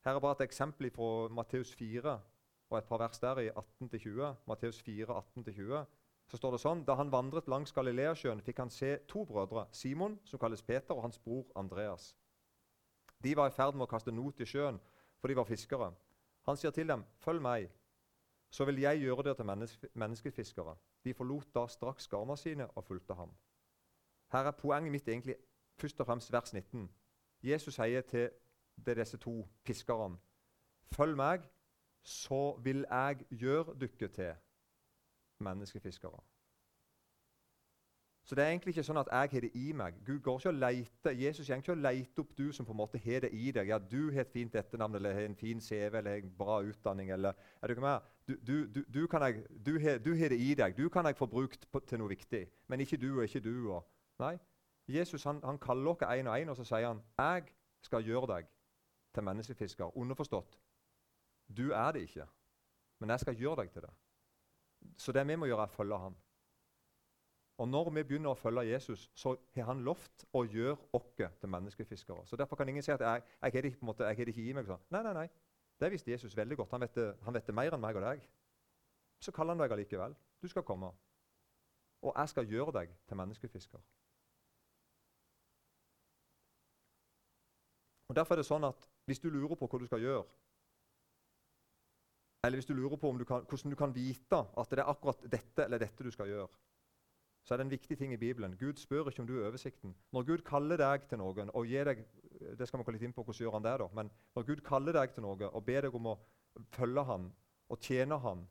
Her 0.05 0.17
er 0.17 0.21
bare 0.25 0.39
et 0.41 0.49
eksempel 0.49 0.91
fra 0.91 1.29
Matteus 1.29 1.75
4 1.79 2.17
og 2.71 2.79
et 2.79 2.85
par 2.85 2.99
vers 2.99 3.19
der 3.19 3.39
i 3.39 3.49
18-20. 3.51 4.35
Matteus 4.47 4.83
4, 4.83 5.07
18-20. 5.37 5.85
Så 6.31 6.37
står 6.37 6.55
det 6.55 6.61
sånn, 6.63 6.85
Da 6.87 6.95
han 6.95 7.11
vandret 7.11 7.49
langs 7.51 7.73
Galileasjøen, 7.73 8.43
fikk 8.47 8.63
han 8.63 8.71
se 8.71 8.97
to 9.11 9.25
brødre, 9.27 9.67
Simon, 9.73 10.19
som 10.25 10.39
kalles 10.39 10.63
Peter, 10.63 10.95
og 10.95 11.03
hans 11.03 11.19
bror 11.19 11.51
Andreas. 11.57 12.15
De 13.23 13.37
var 13.37 13.51
i 13.51 13.55
ferd 13.55 13.75
med 13.75 13.89
å 13.89 13.91
kaste 13.91 14.15
not 14.15 14.41
i 14.41 14.47
sjøen, 14.47 14.79
for 15.19 15.29
de 15.29 15.37
var 15.37 15.49
fiskere. 15.49 15.91
Han 16.47 16.57
sier 16.57 16.71
til 16.71 16.89
dem, 16.89 17.05
'Følg 17.19 17.43
meg, 17.43 17.71
så 18.51 18.65
vil 18.65 18.79
jeg 18.81 19.01
gjøre 19.01 19.23
dere 19.23 19.35
til 19.35 19.45
menneske, 19.45 19.89
menneskefiskere.' 19.95 20.77
De 21.05 21.15
forlot 21.15 21.55
da 21.55 21.67
straks 21.67 22.09
garna 22.09 22.37
sine 22.37 22.67
og 22.67 22.85
fulgte 22.85 23.15
ham. 23.15 23.31
Her 24.33 24.45
er 24.45 24.51
poenget 24.51 24.93
mitt 24.93 25.09
egentlig 25.09 25.37
først 25.79 26.01
og 26.01 26.07
fremst 26.07 26.33
vers 26.33 26.53
19. 26.53 26.91
Jesus 27.43 27.75
sier 27.75 28.01
til 28.01 28.31
disse 28.87 29.17
to 29.17 29.49
fiskerne, 29.67 30.19
'Følg 30.95 31.17
meg, 31.17 31.41
så 32.03 32.57
vil 32.65 32.85
jeg 32.91 33.25
gjøre 33.31 33.79
dere 33.81 34.09
til 34.09 34.35
menneskefiskere.' 35.41 36.21
Så 38.31 38.35
det 38.35 38.45
er 38.45 38.49
egentlig 38.53 38.71
ikke 38.77 38.85
sånn 38.87 39.01
at 39.01 39.09
jeg 39.11 39.31
har 39.33 39.43
det 39.43 39.49
i 39.59 39.73
meg. 39.75 39.97
Gud 40.07 40.21
går 40.23 40.37
ikke 40.39 40.51
og 40.53 40.59
leter, 40.61 41.15
Jesus 41.19 41.49
går 41.49 41.63
ikke 41.65 41.73
og 41.73 41.81
leter 41.83 42.23
opp 42.23 42.37
du 42.39 42.53
som 42.53 42.67
på 42.67 42.75
en 42.75 42.79
måte 42.79 43.01
har 43.03 43.25
det 43.25 43.31
i 43.35 43.51
deg. 43.51 43.67
Ja, 43.73 43.79
du 43.79 44.13
har 44.15 44.23
et 44.23 44.31
fint 44.31 44.55
etternavn, 44.55 44.95
eller 44.95 45.19
en 45.25 45.35
fin 45.35 45.61
CV, 45.61 45.97
eller 45.99 46.15
en 46.15 46.31
bra 46.39 46.61
utdanning. 46.63 47.11
eller 47.11 47.33
er 47.63 47.75
du? 47.75 47.81
Du, 48.29 48.37
du, 48.47 48.67
du, 48.67 48.85
du, 48.95 49.09
har, 49.11 49.99
du 49.99 50.13
det 50.29 50.39
i 50.39 50.55
deg. 50.55 50.77
Du 50.77 50.89
kan 50.89 51.07
jeg 51.07 51.17
få 51.17 51.27
brukt 51.27 51.67
på, 51.73 51.81
til 51.81 51.99
noe 51.99 52.09
viktig. 52.09 52.47
Men 52.69 52.81
ikke 52.81 52.97
du 52.97 53.17
og 53.17 53.25
ikke 53.25 53.41
du. 53.41 53.73
Og, 53.73 53.89
nei, 54.19 54.37
Jesus 54.87 55.25
han, 55.25 55.41
han 55.45 55.59
kaller 55.59 55.95
dere 55.99 56.21
én 56.21 56.29
og 56.29 56.39
én, 56.39 56.51
og 56.51 56.57
så 56.57 56.65
sier 56.65 56.87
han 56.87 57.03
jeg 57.19 57.51
skal 57.83 58.05
gjøre 58.05 58.27
deg 58.37 58.47
til 59.15 59.27
menneskefisker. 59.27 59.97
Underforstått 59.97 60.61
du 61.57 61.71
er 61.73 61.93
det 61.93 62.07
ikke, 62.07 62.27
men 63.01 63.11
jeg 63.11 63.21
skal 63.21 63.39
gjøre 63.39 63.63
deg 63.63 63.71
til 63.75 63.83
det. 63.83 63.93
Så 64.97 65.13
det 65.13 65.27
vi 65.29 65.37
må 65.37 65.49
gjøre, 65.49 65.67
er 65.67 65.73
å 65.73 65.77
følge 65.77 65.99
ham. 65.99 66.17
Og 67.61 67.69
Når 67.69 67.91
vi 67.91 68.03
begynner 68.09 68.33
å 68.33 68.39
følge 68.39 68.71
Jesus, 68.71 69.11
så 69.15 69.35
har 69.55 69.67
han 69.69 69.83
lovt 69.85 70.25
å 70.33 70.47
gjøre 70.49 70.79
oss 70.97 71.11
til 71.19 71.51
menneskefiskere. 71.53 72.25
Så 72.27 72.37
Derfor 72.37 72.57
kan 72.57 72.69
ingen 72.69 72.83
si 72.83 72.93
at 72.93 73.01
jeg, 73.01 73.23
har 73.43 73.51
det, 73.51 73.75
måte, 73.83 74.09
ikke 74.09 74.33
i 74.33 74.53
meg. 74.57 74.65
Sånn. 74.65 74.81
Nei, 74.89 75.03
nei, 75.05 75.13
nei. 75.13 75.27
Det 75.81 75.91
visste 75.93 76.11
Jesus 76.11 76.37
veldig 76.37 76.57
godt. 76.57 76.73
Han 76.73 76.81
vet 76.81 76.95
det, 76.97 77.07
han 77.25 77.35
vet 77.35 77.47
det 77.47 77.55
mer 77.55 77.77
enn 77.77 77.81
meg 77.83 77.97
og 77.97 78.07
deg. 78.07 78.25
Så 79.21 79.33
kaller 79.33 79.53
han 79.53 79.61
deg 79.61 79.73
allikevel. 79.77 80.17
Du 80.41 80.49
skal 80.49 80.65
komme. 80.65 80.89
Og 82.01 82.17
jeg 82.17 82.33
skal 82.33 82.49
gjøre 82.49 82.73
deg 82.79 82.97
til 83.09 83.21
menneskefisker. 83.21 83.85
Og 88.09 88.17
Derfor 88.17 88.35
er 88.35 88.41
det 88.41 88.49
sånn 88.49 88.65
at 88.67 88.89
hvis 89.05 89.21
du 89.21 89.29
lurer 89.29 89.55
på 89.61 89.69
hva 89.69 89.79
du 89.79 89.85
skal 89.87 90.01
gjøre, 90.01 90.25
eller 92.45 92.57
hvis 92.57 92.67
du 92.67 92.75
lurer 92.75 92.97
på 92.97 93.13
du 93.19 93.25
kan, 93.25 93.45
hvordan 93.49 93.71
du 93.71 93.77
kan 93.77 93.95
vite 93.95 94.39
at 94.59 94.71
det 94.71 94.79
er 94.79 94.91
akkurat 94.91 95.25
dette 95.33 95.65
eller 95.65 95.79
dette 95.79 96.05
du 96.05 96.11
skal 96.11 96.29
gjøre, 96.29 96.49
så 97.45 97.55
er 97.55 97.59
det 97.59 97.65
en 97.67 97.73
viktig 97.73 97.97
ting 97.99 98.13
i 98.13 98.21
Bibelen. 98.21 98.57
Gud 98.57 98.77
spør 98.77 99.09
ikke 99.09 99.23
om 99.23 99.27
du 99.27 99.39
er 99.39 99.49
oversikten. 99.49 99.95
Når 100.13 100.23
Gud 100.23 100.43
kaller 100.45 100.77
deg 100.77 101.09
til 101.09 101.19
noen 101.19 101.51
og 101.55 101.67
gir 101.67 101.85
deg 101.89 102.05
det 102.59 102.69
skal 102.69 102.81
vi 102.81 102.85
gå 102.85 102.95
litt 102.95 103.05
inn 103.05 103.13
på 103.13 103.23
hvordan 103.25 103.41
gjør 103.45 103.57
han 103.57 103.65
det 103.65 103.75
da, 103.83 103.89
men 103.93 104.11
når 104.37 104.47
Gud 104.49 104.63
kaller 104.65 104.97
deg 104.97 105.13
til 105.15 105.25
noe 105.25 105.51
og 105.51 105.65
ber 105.65 105.87
deg 105.87 105.95
om 105.95 106.07
å 106.13 106.19
følge 106.73 107.05
ham 107.05 107.29
og 107.71 107.79
tjene 107.85 108.19
ham, 108.19 108.47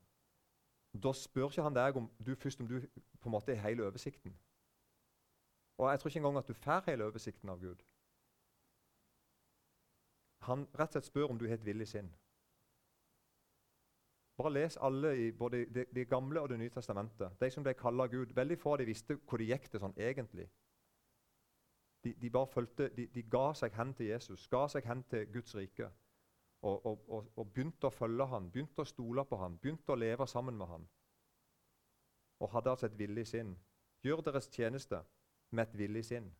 da 0.93 1.13
spør 1.13 1.49
ikke 1.49 1.65
han 1.65 1.77
deg 1.77 1.97
om 1.97 2.09
du 2.17 2.35
først 2.35 2.61
om 2.61 2.69
du 2.69 2.79
på 3.19 3.29
en 3.29 3.33
måte 3.33 3.53
er 3.53 3.61
hele 3.63 3.85
oversikten. 3.85 4.35
Og 5.79 5.89
Jeg 5.89 5.99
tror 5.99 6.09
ikke 6.09 6.19
engang 6.19 6.37
at 6.37 6.47
du 6.47 6.53
får 6.53 6.85
hele 6.85 7.05
oversikten 7.05 7.49
av 7.49 7.59
Gud. 7.61 7.83
Han 10.47 10.65
rett 10.73 10.89
og 10.89 10.97
slett 10.97 11.09
spør 11.09 11.31
om 11.31 11.39
du 11.39 11.47
har 11.47 11.57
et 11.57 11.65
villig 11.65 11.87
sinn. 11.87 12.09
Bare 14.39 14.53
les 14.53 14.77
alle 14.77 15.11
i 15.19 15.31
både 15.35 15.65
Det, 15.65 15.85
de 15.95 16.05
gamle 16.05 16.41
og 16.41 16.49
Det 16.49 16.59
nye 16.59 16.71
testamentet. 16.71 17.35
De 17.41 17.51
som 17.51 17.63
ble 17.63 17.73
kalla 17.73 18.07
Gud. 18.07 18.33
Veldig 18.35 18.57
få 18.59 18.73
av 18.73 18.77
de 18.79 18.85
visste 18.87 19.17
hvor 19.27 19.37
det 19.37 19.49
gikk 19.49 19.67
til 19.71 19.81
sånn 19.83 19.97
egentlig. 19.97 20.47
De, 22.03 22.13
de 22.13 22.29
bare 22.29 22.47
følte, 22.47 22.87
de, 22.95 23.07
de, 23.11 23.23
ga 23.27 23.49
seg 23.53 23.75
hen 23.75 23.91
til 23.93 24.07
Jesus, 24.07 24.47
ga 24.47 24.61
seg 24.71 24.85
hen 24.87 25.03
til 25.11 25.25
Guds 25.33 25.55
rike. 25.55 25.89
Og, 26.61 26.85
og, 26.85 27.03
og, 27.09 27.27
og, 27.35 27.51
begynte 27.51 27.87
å 27.87 27.91
følge 27.91 28.27
han, 28.31 28.47
begynte 28.51 28.83
å 28.83 28.87
stole 28.87 29.25
på 29.27 29.39
han, 29.39 29.57
begynte 29.59 29.91
å 29.91 29.99
leve 29.99 30.27
sammen 30.27 30.55
med 30.59 30.67
han. 30.67 30.87
Og 32.39 32.51
hadde 32.53 32.71
altså 32.71 32.87
et 32.87 32.97
villig 32.99 33.27
sinn. 33.27 33.51
Gjør 34.03 34.23
deres 34.29 34.47
tjeneste 34.47 35.01
med 35.51 35.67
et 35.67 35.77
villig 35.79 36.05
sinn, 36.07 36.31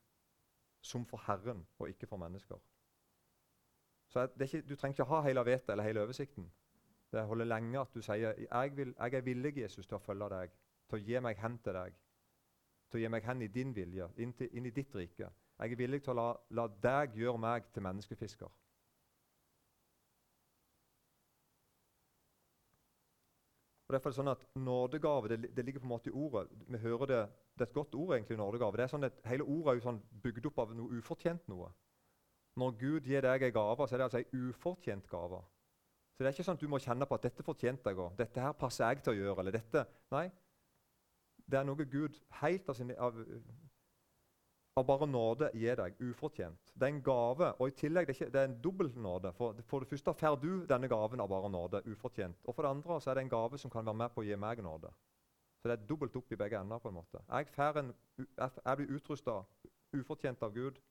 som 0.81 1.03
for 1.07 1.19
Herren 1.27 1.65
og 1.79 1.91
ikke 1.91 2.07
for 2.07 2.19
mennesker. 2.23 2.59
Så 4.07 4.27
ikke, 4.39 4.62
Du 4.62 4.75
trenger 4.75 4.95
ikke 4.95 5.12
ha 5.12 5.21
hele 5.27 5.45
vettet 5.45 5.69
eller 5.69 5.83
hele 5.83 6.03
oversikten. 6.07 6.47
Det 7.12 7.26
holder 7.26 7.50
lenge 7.50 7.80
at 7.82 7.93
du 7.95 8.02
sier 8.06 8.38
jeg, 8.38 8.76
vil, 8.78 8.93
jeg 8.98 9.13
er 9.17 9.26
villig 9.26 9.56
Jesus, 9.58 9.88
til 9.88 9.98
å 9.98 10.04
følge 10.04 10.30
deg, 10.30 10.54
til 10.89 11.00
å 11.00 11.04
gi 11.08 11.22
meg 11.26 11.41
hen 11.41 11.58
til 11.65 11.78
deg, 11.80 11.98
til 12.89 13.00
å 13.00 13.04
gi 13.04 13.12
meg 13.15 13.26
hen 13.26 13.41
i 13.41 13.50
din 13.54 13.74
vilje, 13.76 14.10
inn, 14.22 14.34
til, 14.38 14.50
inn 14.54 14.69
i 14.69 14.74
ditt 14.76 14.95
rike. 14.95 15.32
Jeg 15.60 15.74
er 15.74 15.82
villig 15.82 16.04
til 16.06 16.13
å 16.13 16.19
la, 16.19 16.30
la 16.56 16.67
deg 16.84 17.17
gjøre 17.17 17.41
meg 17.41 17.72
til 17.74 17.84
menneskefisker. 17.84 18.54
Og 23.89 23.93
derfor 23.95 24.10
er 24.10 24.13
det 24.13 24.19
sånn 24.19 24.30
at 24.30 24.41
Nådegave 24.62 25.30
det, 25.32 25.38
det, 25.58 25.63
ligger 25.65 25.82
på 25.82 25.88
en 25.88 25.95
måte 25.95 26.12
i 26.12 26.13
ordet. 26.13 26.52
Vi 26.69 26.78
hører 26.78 27.06
Det 27.10 27.22
det 27.60 27.65
er 27.65 27.69
et 27.69 27.74
godt 27.74 27.95
ord, 27.95 28.13
egentlig, 28.15 28.38
nådegave. 28.38 28.78
Det 28.78 28.84
er 28.84 28.91
sånn 28.93 29.04
at 29.04 29.15
Hele 29.28 29.43
ordet 29.43 29.72
er 29.72 29.80
jo 29.80 29.82
sånn 29.84 29.98
bygd 30.24 30.45
opp 30.48 30.60
av 30.63 30.69
noe 30.78 31.00
ufortjent 31.00 31.48
noe. 31.52 31.74
Når 32.56 32.76
Gud 32.80 33.08
gir 33.10 33.26
deg 33.26 33.43
en 33.43 33.54
gave, 33.54 33.88
så 33.88 33.95
er 33.95 34.00
det 34.00 34.06
altså 34.06 34.22
en 34.22 34.45
ufortjent 34.45 35.10
gave. 35.10 35.41
Så 36.19 36.23
det 36.25 36.27
er 36.27 36.36
ikke 36.36 36.43
sånn 36.43 36.58
at 36.58 36.63
du 36.65 36.67
må 36.67 36.77
kjenne 36.84 37.05
på 37.08 37.15
at 37.15 37.23
'dette 37.23 37.43
fortjente 37.47 37.91
jeg 37.93 37.97
og 38.03 38.15
'dette 38.19 38.41
her 38.43 38.51
passer 38.51 38.89
jeg 38.89 39.03
til 39.03 39.13
å 39.13 39.19
gjøre', 39.19 39.39
eller 39.39 39.53
dette 39.55 39.86
Nei. 40.12 40.25
Det 41.47 41.60
er 41.60 41.63
noe 41.63 41.86
Gud 41.86 42.17
helt 42.41 42.67
av, 42.67 42.75
sin, 42.75 42.91
av, 42.91 43.15
av 44.75 44.86
bare 44.86 45.08
nåde 45.08 45.49
gir 45.53 45.79
deg, 45.79 45.95
ufortjent. 46.01 46.73
Det 46.75 46.89
er 46.89 46.91
en 46.91 47.01
gave, 47.01 47.53
og 47.55 47.71
i 47.71 47.71
tillegg 47.71 48.10
det 48.10 48.13
er, 48.13 48.19
ikke, 48.19 48.34
det 48.36 48.41
er 48.41 48.49
en 48.49 48.60
dobbel 48.62 48.91
nåde. 48.99 49.32
For, 49.39 49.63
for, 49.63 49.79
det 49.79 49.89
første 49.93 50.13
får 50.13 50.38
du 50.43 50.51
denne 50.67 50.91
gaven 50.91 51.23
av 51.23 51.32
bare 51.32 51.49
nåde, 51.49 51.84
ufortjent. 51.88 52.43
Og 52.43 52.55
for 52.55 52.67
det 52.67 52.75
andre 52.75 52.99
så 52.99 53.10
er 53.10 53.15
det 53.15 53.23
en 53.23 53.34
gave 53.38 53.58
som 53.58 53.71
kan 53.71 53.88
være 53.88 54.01
med 54.03 54.12
på 54.12 54.21
å 54.21 54.27
gi 54.27 54.36
meg 54.36 54.63
nåde. 54.67 54.91
Så 55.62 55.71
det 55.71 55.79
er 55.79 55.88
dobbelt 55.88 56.19
opp 56.19 56.32
i 56.36 56.41
begge 56.43 56.60
ender. 56.60 56.79
på 56.84 56.91
en 56.91 56.99
måte. 56.99 57.23
Jeg, 57.29 57.47
en, 57.79 57.95
jeg 58.27 58.77
blir 58.77 58.95
utrusta 58.99 59.41
ufortjent 59.95 60.43
av 60.43 60.51
Gud 60.53 60.84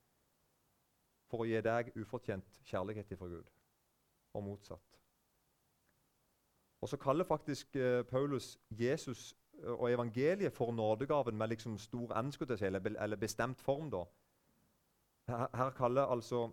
for 1.29 1.45
å 1.45 1.53
gi 1.53 1.61
deg 1.61 1.93
ufortjent 2.01 2.63
kjærlighet 2.65 3.13
fra 3.19 3.29
Gud, 3.29 3.53
og 4.33 4.43
motsatt. 4.43 4.88
Og 6.81 6.89
så 6.89 6.97
kaller 6.97 7.25
faktisk 7.25 7.77
uh, 7.77 8.05
Paulus 8.07 8.59
Jesus 8.71 9.37
uh, 9.65 9.81
og 9.81 9.93
evangeliet 9.93 10.53
for 10.53 10.73
nådegaven 10.73 11.37
med 11.37 11.49
liksom 11.49 11.79
stor 11.79 12.23
N, 12.23 12.33
eller, 12.63 13.03
eller, 13.03 13.17
bestemt 13.17 13.61
form. 13.61 13.91
da. 13.91 14.05
Her, 15.29 15.57
her 15.57 15.71
kaller 15.71 16.03
altså 16.03 16.51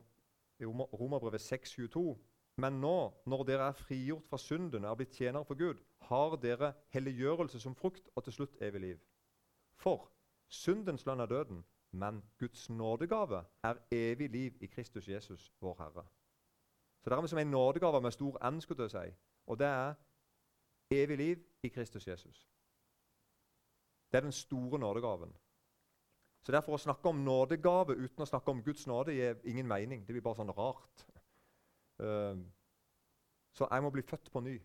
Romerbrevet 0.61 1.41
6,22 1.53 2.17
Men 2.57 2.73
nå, 2.73 3.13
når 3.25 3.43
dere 3.43 3.67
er 3.67 3.71
frigjort 3.71 4.27
fra 4.29 4.37
synden 4.37 4.85
og 4.85 4.91
er 4.91 4.95
blitt 4.95 5.15
tjenere 5.15 5.45
for 5.45 5.55
Gud, 5.55 5.81
har 6.01 6.35
dere 6.35 6.73
helliggjørelse 6.89 7.59
som 7.59 7.75
frukt 7.75 8.09
og 8.15 8.23
til 8.23 8.33
slutt 8.33 8.61
evig 8.61 8.81
liv. 8.81 8.99
For 9.75 10.11
syndens 10.47 11.05
lønn 11.05 11.19
er 11.19 11.25
døden, 11.25 11.65
men 11.91 12.23
Guds 12.39 12.69
nådegave 12.69 13.43
er 13.63 13.75
evig 13.91 14.29
liv 14.29 14.53
i 14.61 14.65
Kristus 14.65 15.07
Jesus, 15.07 15.53
vår 15.59 15.75
Herre. 15.79 16.05
Så 17.01 17.09
det 17.09 17.17
er 17.17 17.21
liksom 17.21 17.39
en 17.39 17.51
nådegave 17.51 18.01
med 18.01 18.11
stor 18.11 18.49
N, 18.51 18.61
skulle 18.61 18.83
jeg 18.83 18.91
si. 18.91 19.15
Og 19.47 19.59
det 19.59 19.67
er 19.67 19.93
evig 20.91 21.17
liv 21.17 21.43
i 21.63 21.69
Kristus 21.69 22.07
Jesus. 22.07 22.49
Det 24.11 24.17
er 24.17 24.21
den 24.21 24.31
store 24.31 24.79
nådegaven. 24.79 25.35
Så 26.45 26.51
Derfor 26.51 26.73
å 26.73 26.77
snakke 26.77 27.09
om 27.09 27.23
nådegave 27.25 27.95
uten 27.97 28.21
å 28.21 28.27
snakke 28.29 28.51
om 28.51 28.61
Guds 28.63 28.85
nåde 28.87 29.13
gir 29.13 29.39
ingen 29.49 29.67
mening. 29.67 30.03
Det 30.05 30.13
blir 30.13 30.21
bare 30.21 30.37
sånn 30.37 30.53
rart. 30.53 31.05
Uh, 31.97 32.37
så 33.55 33.67
jeg 33.71 33.83
må 33.83 33.89
bli 33.89 34.03
født 34.05 34.29
på 34.31 34.43
ny. 34.45 34.59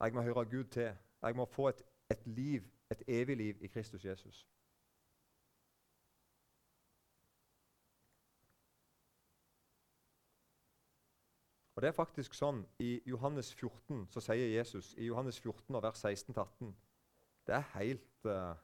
Jeg 0.00 0.14
må 0.14 0.22
høre 0.26 0.44
Gud 0.50 0.68
til. 0.74 0.92
Jeg 1.22 1.36
må 1.36 1.46
få 1.48 1.70
et, 1.70 1.80
et 2.10 2.26
liv, 2.26 2.66
et 2.90 3.02
evig 3.08 3.36
liv 3.36 3.62
i 3.64 3.70
Kristus 3.72 4.04
Jesus. 4.04 4.44
Og 11.74 11.82
det 11.82 11.90
er 11.90 11.96
faktisk 11.96 12.36
sånn 12.38 12.62
I 12.82 13.00
Johannes 13.10 13.50
14 13.54 14.06
så 14.14 14.22
sier 14.22 14.52
Jesus 14.52 14.92
i 14.98 15.08
Johannes 15.08 15.40
14 15.42 15.80
vers 15.82 16.04
16-18 16.04 16.70
Det 17.48 17.56
er 17.58 17.66
helt 17.74 18.30
uh, 18.30 18.54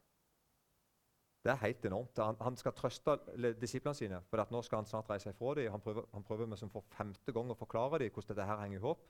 det 1.41 1.53
er 1.53 1.61
helt 1.63 1.85
enormt. 1.89 2.19
Han, 2.21 2.37
han 2.41 2.57
skal 2.57 2.75
trøste 2.77 3.15
disiplene 3.61 3.97
sine, 3.97 4.19
for 4.29 4.43
nå 4.53 4.61
skal 4.63 4.83
han 4.83 4.89
snart 4.89 5.09
reise 5.09 5.33
ifra 5.33 5.55
dem. 5.57 5.71
Han 5.73 5.81
prøver, 5.81 6.05
han 6.13 6.25
prøver 6.25 6.47
med 6.47 6.61
som 6.61 6.73
for 6.73 6.85
femte 6.93 7.33
gang 7.33 7.49
å 7.49 7.57
forklare 7.57 8.03
dem 8.03 8.13
hvordan 8.13 8.35
dette 8.35 8.49
her 8.51 8.61
henger 8.61 8.77
i 8.77 8.83
hop. 8.85 9.07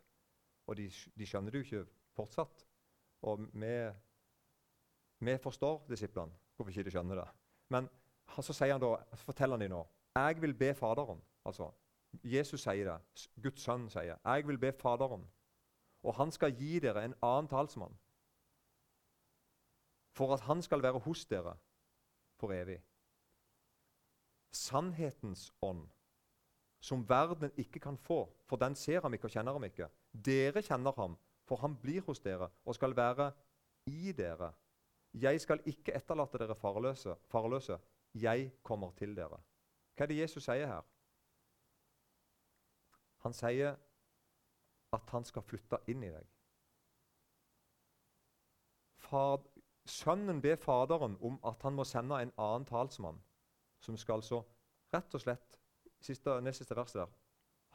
Og 0.70 0.78
de, 0.78 0.86
de, 1.18 1.26
skjønner 1.26 1.50
det 1.50 1.58
jo 1.58 1.66
ikke 1.66 1.96
fortsatt. 2.14 2.62
Og 3.26 3.42
vi, 3.50 3.72
Vi 5.20 5.36
forstår 5.42 5.82
disiplene 5.90 6.32
hvorfor 6.56 6.70
ikke 6.70 6.86
de 6.86 6.94
skjønner 6.94 7.18
det. 7.18 7.26
Men 7.74 7.90
så, 8.38 8.54
sier 8.54 8.76
han 8.76 8.82
da, 8.82 8.94
forteller 9.26 9.58
han 9.58 9.66
dem 9.66 9.74
nå 9.74 9.82
Jeg 10.14 10.40
vil 10.40 10.54
be 10.54 10.70
Faderen. 10.74 11.20
Altså, 11.44 11.72
Jesus 12.24 12.62
sier 12.64 12.88
det. 12.88 13.28
Guds 13.42 13.62
sønn 13.64 13.88
sier 13.90 14.18
Jeg 14.24 14.46
vil 14.48 14.58
be 14.58 14.72
Faderen, 14.72 15.24
og 16.02 16.14
han 16.14 16.32
skal 16.34 16.54
gi 16.56 16.78
dere 16.82 17.04
en 17.04 17.14
annen 17.22 17.48
talsmann. 17.48 17.96
For 20.16 20.34
at 20.34 20.44
han 20.48 20.62
skal 20.62 20.82
være 20.82 20.98
hos 20.98 21.24
dere 21.30 21.54
for 22.40 22.52
evig. 22.52 22.80
Sannhetens 24.52 25.52
ånd, 25.62 25.86
som 26.80 27.04
verden 27.08 27.52
ikke 27.56 27.80
kan 27.80 27.96
få, 27.96 28.24
for 28.48 28.56
den 28.56 28.74
ser 28.74 29.00
ham 29.04 29.14
ikke 29.14 29.28
og 29.28 29.36
kjenner 29.36 29.52
ham 29.52 29.64
ikke. 29.64 29.88
Dere 30.12 30.62
kjenner 30.62 30.96
ham, 30.96 31.16
for 31.46 31.60
han 31.62 31.76
blir 31.76 32.02
hos 32.06 32.20
dere 32.20 32.50
og 32.64 32.74
skal 32.74 32.96
være 32.96 33.30
i 33.86 34.12
dere. 34.16 34.52
Jeg 35.14 35.40
skal 35.40 35.62
ikke 35.66 35.94
etterlate 35.94 36.38
dere 36.38 36.54
farløse, 36.54 37.14
farløse. 37.30 37.78
Jeg 38.14 38.52
kommer 38.62 38.90
til 38.98 39.14
dere. 39.16 39.38
Hva 39.94 40.04
er 40.04 40.10
det 40.10 40.18
Jesus 40.18 40.44
sier 40.44 40.66
her? 40.66 40.82
Han 43.24 43.32
sier 43.36 43.76
at 44.92 45.10
han 45.14 45.24
skal 45.24 45.44
flytte 45.46 45.78
inn 45.90 46.02
i 46.02 46.10
deg. 46.12 46.26
Fad, 49.10 49.46
sønnen 49.86 50.40
ber 50.42 50.58
Faderen 50.60 51.16
om 51.20 51.38
at 51.46 51.62
han 51.66 51.76
må 51.76 51.84
sende 51.84 52.20
en 52.22 52.32
annen 52.38 52.66
talsmann, 52.66 53.20
som 53.80 53.96
skal 53.96 54.22
så 54.22 54.42
rett 54.94 55.14
og 55.14 55.22
slett 55.22 55.58
siste, 56.00 56.40
neste 56.40 56.76
verset 56.76 57.02
der, 57.02 57.10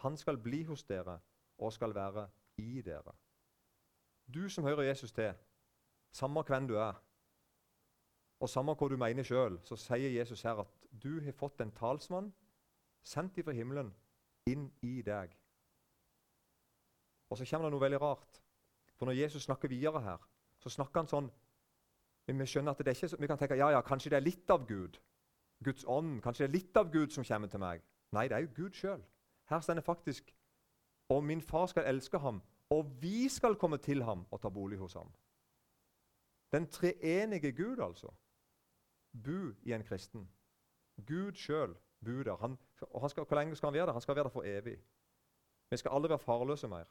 Han 0.04 0.18
skal 0.18 0.38
bli 0.38 0.64
hos 0.64 0.84
dere 0.84 1.20
og 1.58 1.74
skal 1.74 1.96
være 1.96 2.28
i 2.58 2.82
dere. 2.82 3.14
Du 4.28 4.50
som 4.50 4.64
hører 4.64 4.84
Jesus 4.84 5.12
til, 5.12 5.34
samme 6.12 6.44
hvem 6.44 6.68
du 6.68 6.76
er, 6.76 6.94
og 8.40 8.50
samme 8.50 8.74
hva 8.76 8.90
du 8.90 8.98
mener 8.98 9.24
sjøl, 9.24 9.60
så 9.64 9.76
sier 9.80 10.12
Jesus 10.12 10.42
her 10.42 10.60
at 10.60 10.88
du 10.92 11.22
har 11.24 11.32
fått 11.32 11.62
en 11.62 11.72
talsmann 11.72 12.34
sendt 13.04 13.40
fra 13.46 13.54
himmelen 13.56 13.94
inn 14.46 14.70
i 14.82 15.02
deg. 15.02 15.34
Og 17.30 17.38
så 17.38 17.48
kommer 17.50 17.68
det 17.68 17.74
noe 17.74 17.84
veldig 17.84 18.02
rart. 18.02 18.42
For 18.96 19.10
når 19.10 19.20
Jesus 19.20 19.44
snakker 19.44 19.72
videre 19.72 20.02
her, 20.02 20.22
så 20.62 20.70
snakker 20.70 21.02
han 21.02 21.10
sånn 21.12 21.32
Vi 22.26 22.46
skjønner 22.48 22.74
at 22.74 22.80
det 22.82 22.90
er 22.90 22.98
ikke 22.98 23.10
så, 23.12 23.18
vi 23.22 23.28
kan 23.30 23.38
tenke 23.38 23.58
ja, 23.60 23.68
ja, 23.70 23.82
kanskje 23.86 24.10
det 24.10 24.18
er 24.18 24.26
litt 24.26 24.50
av 24.50 24.64
Gud. 24.68 24.98
Guds 25.64 25.86
ånd. 25.88 26.22
Kanskje 26.24 26.46
det 26.46 26.50
er 26.50 26.58
litt 26.58 26.78
av 26.78 26.90
Gud 26.94 27.14
som 27.14 27.26
kommer 27.28 27.52
til 27.52 27.62
meg. 27.62 27.84
Nei, 28.16 28.28
det 28.28 28.38
er 28.38 28.46
jo 28.46 28.54
Gud 28.56 28.78
sjøl. 28.78 29.04
Her 29.50 29.62
står 29.62 29.78
det 29.78 29.86
faktisk 29.86 30.34
Og 31.14 31.24
min 31.24 31.42
far 31.42 31.68
skal 31.70 31.86
elske 31.86 32.18
ham, 32.18 32.42
og 32.74 32.88
vi 33.02 33.30
skal 33.30 33.56
komme 33.62 33.78
til 33.78 34.02
ham 34.04 34.24
og 34.32 34.42
ta 34.42 34.50
bolig 34.50 34.80
hos 34.80 34.96
ham. 34.98 35.12
Den 36.52 36.66
treenige 36.68 37.52
Gud, 37.52 37.78
altså. 37.78 38.10
Bu 39.14 39.54
i 39.64 39.74
en 39.74 39.84
kristen. 39.84 40.26
Gud 41.06 41.38
sjøl 41.38 41.76
bor 42.06 42.24
der. 42.24 42.36
Han, 42.38 42.58
han 43.02 43.10
skal, 43.10 43.24
hvor 43.24 43.38
lenge 43.38 43.56
skal 43.56 43.68
han 43.68 43.74
være 43.74 43.86
der? 43.86 43.92
Han 43.92 44.02
skal 44.02 44.16
være 44.16 44.24
der 44.24 44.30
for 44.30 44.44
evig. 44.46 44.78
Vi 45.70 45.78
skal 45.78 45.92
aldri 45.92 46.10
være 46.10 46.20
farløse 46.20 46.68
mer. 46.68 46.86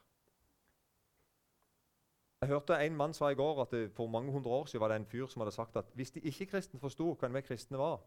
Jeg 2.40 2.48
hørte 2.48 2.77
En 2.87 2.96
mann 2.96 3.14
sa 3.14 3.29
i 3.29 3.35
går 3.35 3.62
at 3.62 3.70
det, 3.70 3.92
for 3.92 4.07
mange 4.07 4.33
hundre 4.33 4.50
år 4.50 4.64
siden 4.64 4.81
var 4.81 4.88
det 4.88 4.96
en 4.96 5.07
fyr 5.07 5.27
som 5.27 5.40
hadde 5.40 5.53
sagt 5.53 5.77
at 5.77 5.85
hvis 5.94 6.11
de 6.11 6.20
ikke-kristne 6.20 6.81
forsto 6.81 7.14
hvem 7.14 7.35
vi 7.35 7.40
kristne 7.40 7.79
var, 7.79 8.03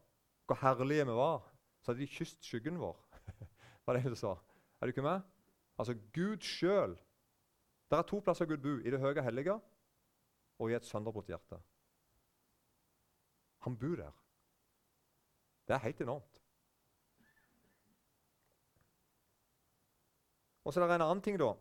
hvor 0.45 0.55
herlige 0.61 1.05
vi 1.05 1.11
var, 1.11 1.53
så 1.81 1.91
hadde 1.91 2.01
de 2.01 2.07
kysset 2.07 2.45
skyggen 2.45 2.79
vår. 2.79 2.99
var 3.85 3.93
det 3.93 4.03
det 4.03 4.17
sa. 4.17 4.35
Er 4.81 4.85
du 4.85 4.87
ikke 4.87 5.01
med? 5.01 5.21
Altså 5.79 5.95
Gud 6.13 6.37
sjøl. 6.37 6.97
Det 7.89 7.97
er 7.97 8.01
to 8.01 8.19
plasser 8.19 8.45
Gud 8.45 8.57
bor. 8.57 8.85
I 8.85 8.91
det 8.91 8.99
høye 8.99 9.23
hellige 9.23 9.59
og 10.59 10.71
i 10.71 10.73
et 10.73 10.85
sønderbrutt 10.85 11.27
hjerte. 11.27 11.59
Han 13.65 13.77
bor 13.77 13.95
der. 13.95 14.11
Det 15.67 15.73
er 15.73 15.79
helt 15.79 16.01
enormt. 16.01 16.41
Og 20.67 20.73
så 20.75 20.81
er 20.83 20.89
det 20.89 20.97
en 20.97 21.05
annen 21.05 21.23
ting 21.23 21.37
da, 21.39 21.53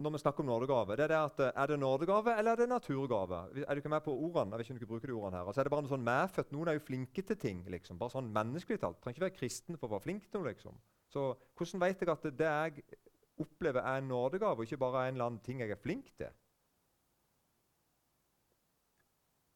når 0.00 0.14
vi 0.14 0.20
snakker 0.22 0.40
om 0.40 0.48
nådegave. 0.48 0.96
det 0.96 1.04
Er 1.04 1.08
det 1.12 1.18
at, 1.18 1.40
eh, 1.40 1.52
er 1.62 1.66
det 1.66 1.78
nådegave 1.78 2.38
eller 2.38 2.52
er 2.52 2.56
det 2.56 2.68
naturgave? 2.68 3.40
Er 3.68 3.74
du 3.74 3.80
ikke 3.82 3.92
med 3.92 4.00
på 4.00 4.14
ordene? 4.14 4.52
Jeg 4.52 4.58
vet 4.58 4.66
ikke 4.66 4.74
om 4.74 4.78
du 4.78 4.86
bruker 4.86 5.06
de 5.06 5.12
ordene 5.12 5.36
her. 5.36 5.46
Altså 5.46 5.60
er 5.60 5.64
det 5.64 5.70
bare 5.74 5.82
noe 5.82 5.92
sånn 5.92 6.06
medfødt. 6.06 6.52
Noen 6.52 6.68
er 6.68 6.72
jo 6.72 6.86
flinke 6.86 7.22
til 7.22 7.36
ting. 7.36 7.64
liksom. 7.68 7.98
Bare 7.98 8.10
sånn 8.10 8.32
menneskelig 8.32 8.80
talt. 8.80 9.02
Trenger 9.02 9.18
ikke 9.18 9.28
være 9.28 9.38
kristen 9.38 9.76
for 9.76 9.86
å 9.86 9.92
være 9.92 10.06
flink 10.06 10.30
til 10.30 10.40
noe. 10.40 10.48
liksom. 10.48 10.80
Så 11.12 11.36
hvordan 11.56 11.80
vet 11.80 12.00
jeg 12.00 12.08
at 12.08 12.22
det 12.22 12.48
jeg 12.48 12.84
opplever, 13.38 13.80
er 13.82 13.98
en 13.98 14.08
nådegave, 14.08 14.56
og 14.56 14.64
ikke 14.64 14.80
bare 14.80 15.08
en 15.08 15.14
eller 15.14 15.24
annen 15.26 15.44
ting 15.44 15.60
jeg 15.60 15.70
er 15.70 15.76
flink 15.76 16.08
til? 16.16 16.32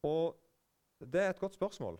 Og 0.03 0.37
Det 0.99 1.21
er 1.21 1.29
et 1.29 1.39
godt 1.39 1.53
spørsmål. 1.53 1.99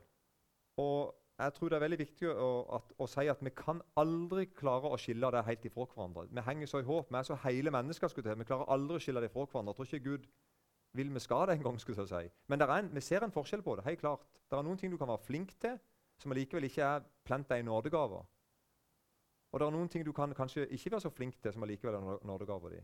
Og 0.78 1.16
jeg 1.38 1.54
tror 1.54 1.70
det 1.70 1.78
er 1.78 1.84
veldig 1.84 2.00
viktig 2.00 2.30
å, 2.34 2.50
at, 2.80 2.94
å, 2.98 3.06
si 3.10 3.28
at 3.30 3.42
vi 3.46 3.52
kan 3.54 3.82
aldri 4.02 4.48
klare 4.58 4.90
å 4.90 4.98
skille 4.98 5.30
det 5.36 5.44
helt 5.46 5.66
ifra 5.70 5.86
hverandre. 5.86 6.26
Vi 6.34 6.44
henger 6.48 6.70
så 6.72 6.82
i 6.82 6.88
håp. 6.88 7.12
Vi 7.14 7.20
er 7.20 7.28
så 7.28 7.38
hele 7.44 7.74
mennesker. 7.74 8.10
skulle 8.10 8.26
til. 8.26 8.40
Vi 8.40 8.48
klarer 8.50 8.72
aldri 8.74 8.98
å 8.98 9.04
skille 9.04 9.22
det 9.22 9.30
fra 9.34 9.46
hverandre. 9.46 9.76
Jeg 9.76 9.78
tror 9.78 9.92
ikke 9.92 10.10
Gud 10.10 10.26
vil 10.98 11.14
vi 11.14 11.22
skal 11.22 11.46
det 11.48 11.60
engang. 11.60 11.78
Si. 11.78 12.24
Men 12.50 12.62
en, 12.66 12.90
vi 12.94 13.02
ser 13.02 13.24
en 13.24 13.32
forskjell 13.32 13.62
på 13.62 13.76
det. 13.76 13.86
helt 13.86 14.00
klart. 14.00 14.26
Det 14.50 14.58
er 14.58 14.66
noen 14.66 14.78
ting 14.78 14.92
du 14.92 14.98
kan 14.98 15.12
være 15.12 15.26
flink 15.28 15.54
til, 15.62 15.78
som 16.18 16.34
allikevel 16.34 16.64
ikke 16.64 16.84
er 16.84 17.06
planta 17.26 17.58
i 17.58 17.62
nådegaver. 17.62 18.26
Og 19.52 19.60
det 19.60 19.68
er 19.68 19.72
noen 19.72 19.90
ting 19.90 20.06
du 20.06 20.12
kan 20.12 20.34
kanskje 20.34 20.66
ikke 20.74 20.92
være 20.92 21.06
så 21.06 21.14
flink 21.14 21.38
til, 21.42 21.54
som 21.54 21.64
allikevel 21.64 21.96
er 21.96 22.26
nådegaver 22.26 22.74
di. 22.74 22.82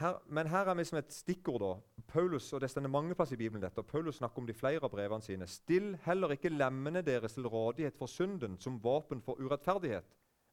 Her, 0.00 0.22
men 0.32 0.46
her 0.48 0.64
er 0.64 0.74
vi 0.74 0.84
som 0.88 0.98
et 0.98 1.12
stikkord. 1.12 1.60
da. 1.60 2.02
Paulus, 2.08 2.52
og 2.52 2.60
Det 2.60 2.70
stender 2.70 2.90
mange 2.90 3.14
plasser 3.14 3.34
i 3.34 3.36
Bibelen. 3.36 3.62
dette, 3.62 3.78
og 3.78 3.86
Paulus 3.86 4.16
snakker 4.16 4.38
om 4.38 4.46
de 4.46 4.54
flere 4.54 4.80
av 4.82 4.90
brevene 4.90 5.22
sine. 5.22 5.46
Still 5.46 5.98
heller 6.04 6.30
ikke 6.30 6.48
lemmene 6.48 7.02
deres 7.02 7.32
til 7.32 7.46
rådighet 7.46 7.96
for 7.96 8.06
synden 8.06 8.56
som 8.60 8.84
våpen 8.84 9.22
for 9.22 9.34
urettferdighet, 9.34 10.04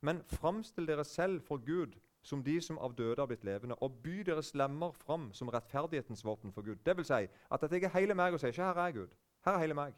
men 0.01 0.21
framstill 0.23 0.87
dere 0.87 1.03
selv 1.03 1.41
for 1.41 1.57
Gud 1.57 1.95
som 2.23 2.43
de 2.43 2.61
som 2.61 2.77
av 2.77 2.95
døde 2.95 3.21
har 3.21 3.27
blitt 3.27 3.43
levende, 3.43 3.75
og 3.75 4.01
by 4.03 4.19
deres 4.27 4.53
lemmer 4.53 4.91
fram 4.91 5.29
som 5.33 5.49
rettferdighetens 5.49 6.25
våpen 6.25 6.51
for 6.53 6.61
Gud. 6.61 6.75
Det 6.85 6.97
vil 6.97 7.05
si 7.05 7.27
at 7.51 7.71
jeg 7.71 7.83
er 7.83 7.93
hele 7.95 8.13
meg 8.13 8.33
og 8.33 8.39
sier 8.39 8.51
ikke 8.51 8.63
'her 8.63 8.87
er 8.87 8.91
Gud'. 8.91 9.15
Her 9.45 9.53
er 9.53 9.59
hele 9.59 9.73
meg. 9.73 9.93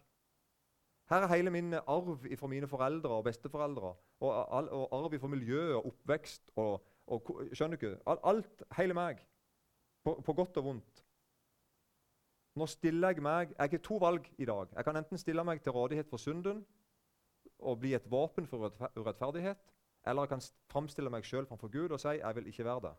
Her 1.10 1.18
er 1.18 1.28
hele 1.28 1.50
min 1.50 1.74
arv 1.74 2.20
fra 2.38 2.48
mine 2.48 2.68
foreldre 2.68 3.10
og 3.10 3.24
besteforeldre, 3.24 3.94
og, 4.20 4.50
og 4.52 4.90
arv 4.92 5.20
fra 5.20 5.28
miljø 5.28 5.76
og 5.76 5.86
oppvekst 5.86 6.52
og, 6.56 6.86
og 7.08 7.42
Skjønner 7.54 7.78
du 7.78 7.88
ikke? 7.88 7.98
Alt, 8.06 8.64
hele 8.78 8.94
meg. 8.94 9.18
På, 10.04 10.16
på, 10.26 10.34
godt 10.34 10.58
og 10.58 10.66
vondt. 10.66 11.04
Nå 12.56 12.66
stiller 12.66 13.14
jeg 13.14 13.24
meg 13.24 13.52
Jeg 13.58 13.72
har 13.72 13.82
to 13.84 13.98
valg 14.02 14.26
i 14.38 14.46
dag. 14.46 14.72
Jeg 14.76 14.86
kan 14.86 14.98
enten 14.98 15.18
stille 15.18 15.44
meg 15.44 15.62
til 15.62 15.76
rådighet 15.76 16.10
for 16.10 16.18
synden 16.18 16.64
og 17.60 17.80
bli 17.80 17.94
et 17.94 18.12
våpen 18.12 18.48
for 18.48 18.72
urettferdighet, 18.96 19.60
eller 20.08 20.24
jeg 20.24 20.30
kan 20.30 20.44
framstille 20.72 21.12
meg 21.12 21.26
sjøl 21.28 21.48
framfor 21.48 21.72
Gud 21.74 21.92
og 21.92 22.00
si 22.00 22.16
jeg 22.16 22.36
vil 22.36 22.48
ikke 22.48 22.66
være 22.66 22.86
det. 22.88 22.96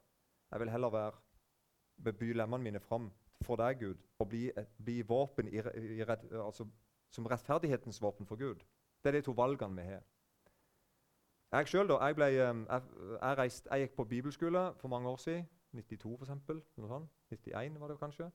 Jeg 0.50 0.60
vil 0.60 0.70
heller 0.70 0.90
være, 0.90 1.12
beby 2.04 2.32
lemmene 2.36 2.62
mine 2.62 2.80
fram 2.80 3.10
for 3.44 3.56
deg, 3.56 3.78
Gud, 3.80 4.00
og 4.18 4.28
bli, 4.28 4.50
bli 4.84 5.00
våpen 5.08 5.48
i, 5.48 5.56
i, 5.60 6.00
altså, 6.04 6.66
som 7.10 7.26
rettferdighetens 7.26 8.02
våpen 8.02 8.26
for 8.26 8.36
Gud. 8.36 8.60
Det 9.02 9.08
er 9.08 9.18
de 9.18 9.22
to 9.24 9.32
valgene 9.32 9.76
vi 9.76 9.86
har. 9.88 10.04
Jeg 11.52 11.68
sjøl, 11.68 11.88
da, 11.88 11.96
jeg, 12.04 12.14
ble, 12.14 12.24
jeg, 12.24 12.64
jeg, 12.68 13.38
reist, 13.38 13.68
jeg 13.70 13.86
gikk 13.86 13.96
på 13.96 14.04
bibelskole 14.04 14.68
for 14.78 14.88
mange 14.88 15.08
år 15.08 15.16
siden. 15.16 15.48
92 15.72 16.16
for 16.16 16.24
eksempel, 16.24 16.62
91 16.76 17.80
var 17.80 17.88
det 17.88 17.98
kanskje. 17.98 18.30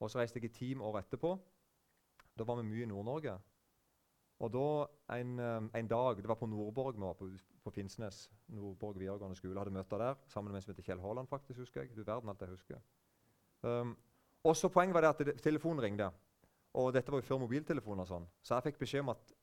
Og 0.00 0.10
så 0.10 0.18
reiste 0.18 0.38
jeg 0.40 0.50
et 0.50 0.56
team 0.56 0.80
år 0.80 0.98
etterpå. 0.98 1.38
Da 2.38 2.44
var 2.44 2.60
vi 2.60 2.68
mye 2.68 2.82
i 2.82 2.88
Nord-Norge. 2.88 3.38
Og 4.38 4.52
da 4.54 5.16
en, 5.18 5.38
eh, 5.38 5.80
en, 5.80 5.88
dag 5.88 6.16
Det 6.16 6.28
var 6.28 6.34
på 6.34 6.46
Nordborg 6.46 6.94
vi 6.94 7.00
var 7.00 7.12
på, 7.12 7.28
på 7.64 7.70
Finnsnes. 7.70 8.30
Nordborg 8.48 8.98
videregående 8.98 9.36
skole 9.36 9.58
hadde 9.58 9.74
møter 9.74 9.98
der 9.98 10.14
sammen 10.26 10.52
med 10.52 10.58
en 10.58 10.62
som 10.62 10.72
heter 10.72 10.82
Kjell 10.82 11.00
Haaland. 11.00 11.28
faktisk, 11.28 11.58
husker 11.58 11.82
jeg. 11.82 11.96
Du 11.96 12.04
verden 12.04 12.28
alt 12.28 12.40
jeg 12.40 12.48
husker. 12.48 12.78
Um, 13.62 13.96
og 14.44 14.56
så 14.56 14.68
Poenget 14.68 14.94
var 14.94 15.00
det 15.00 15.08
at 15.08 15.26
det, 15.26 15.42
telefonen 15.42 15.82
ringte. 15.82 16.10
Og 16.74 16.94
dette 16.94 17.12
var 17.12 17.18
jo 17.18 17.26
før 17.26 17.38
mobiltelefoner. 17.38 18.04
sånn. 18.04 18.28
Så 18.42 18.54
jeg 18.54 18.62
fikk 18.62 18.78
beskjed 18.78 19.00
om 19.00 19.08
at 19.08 19.34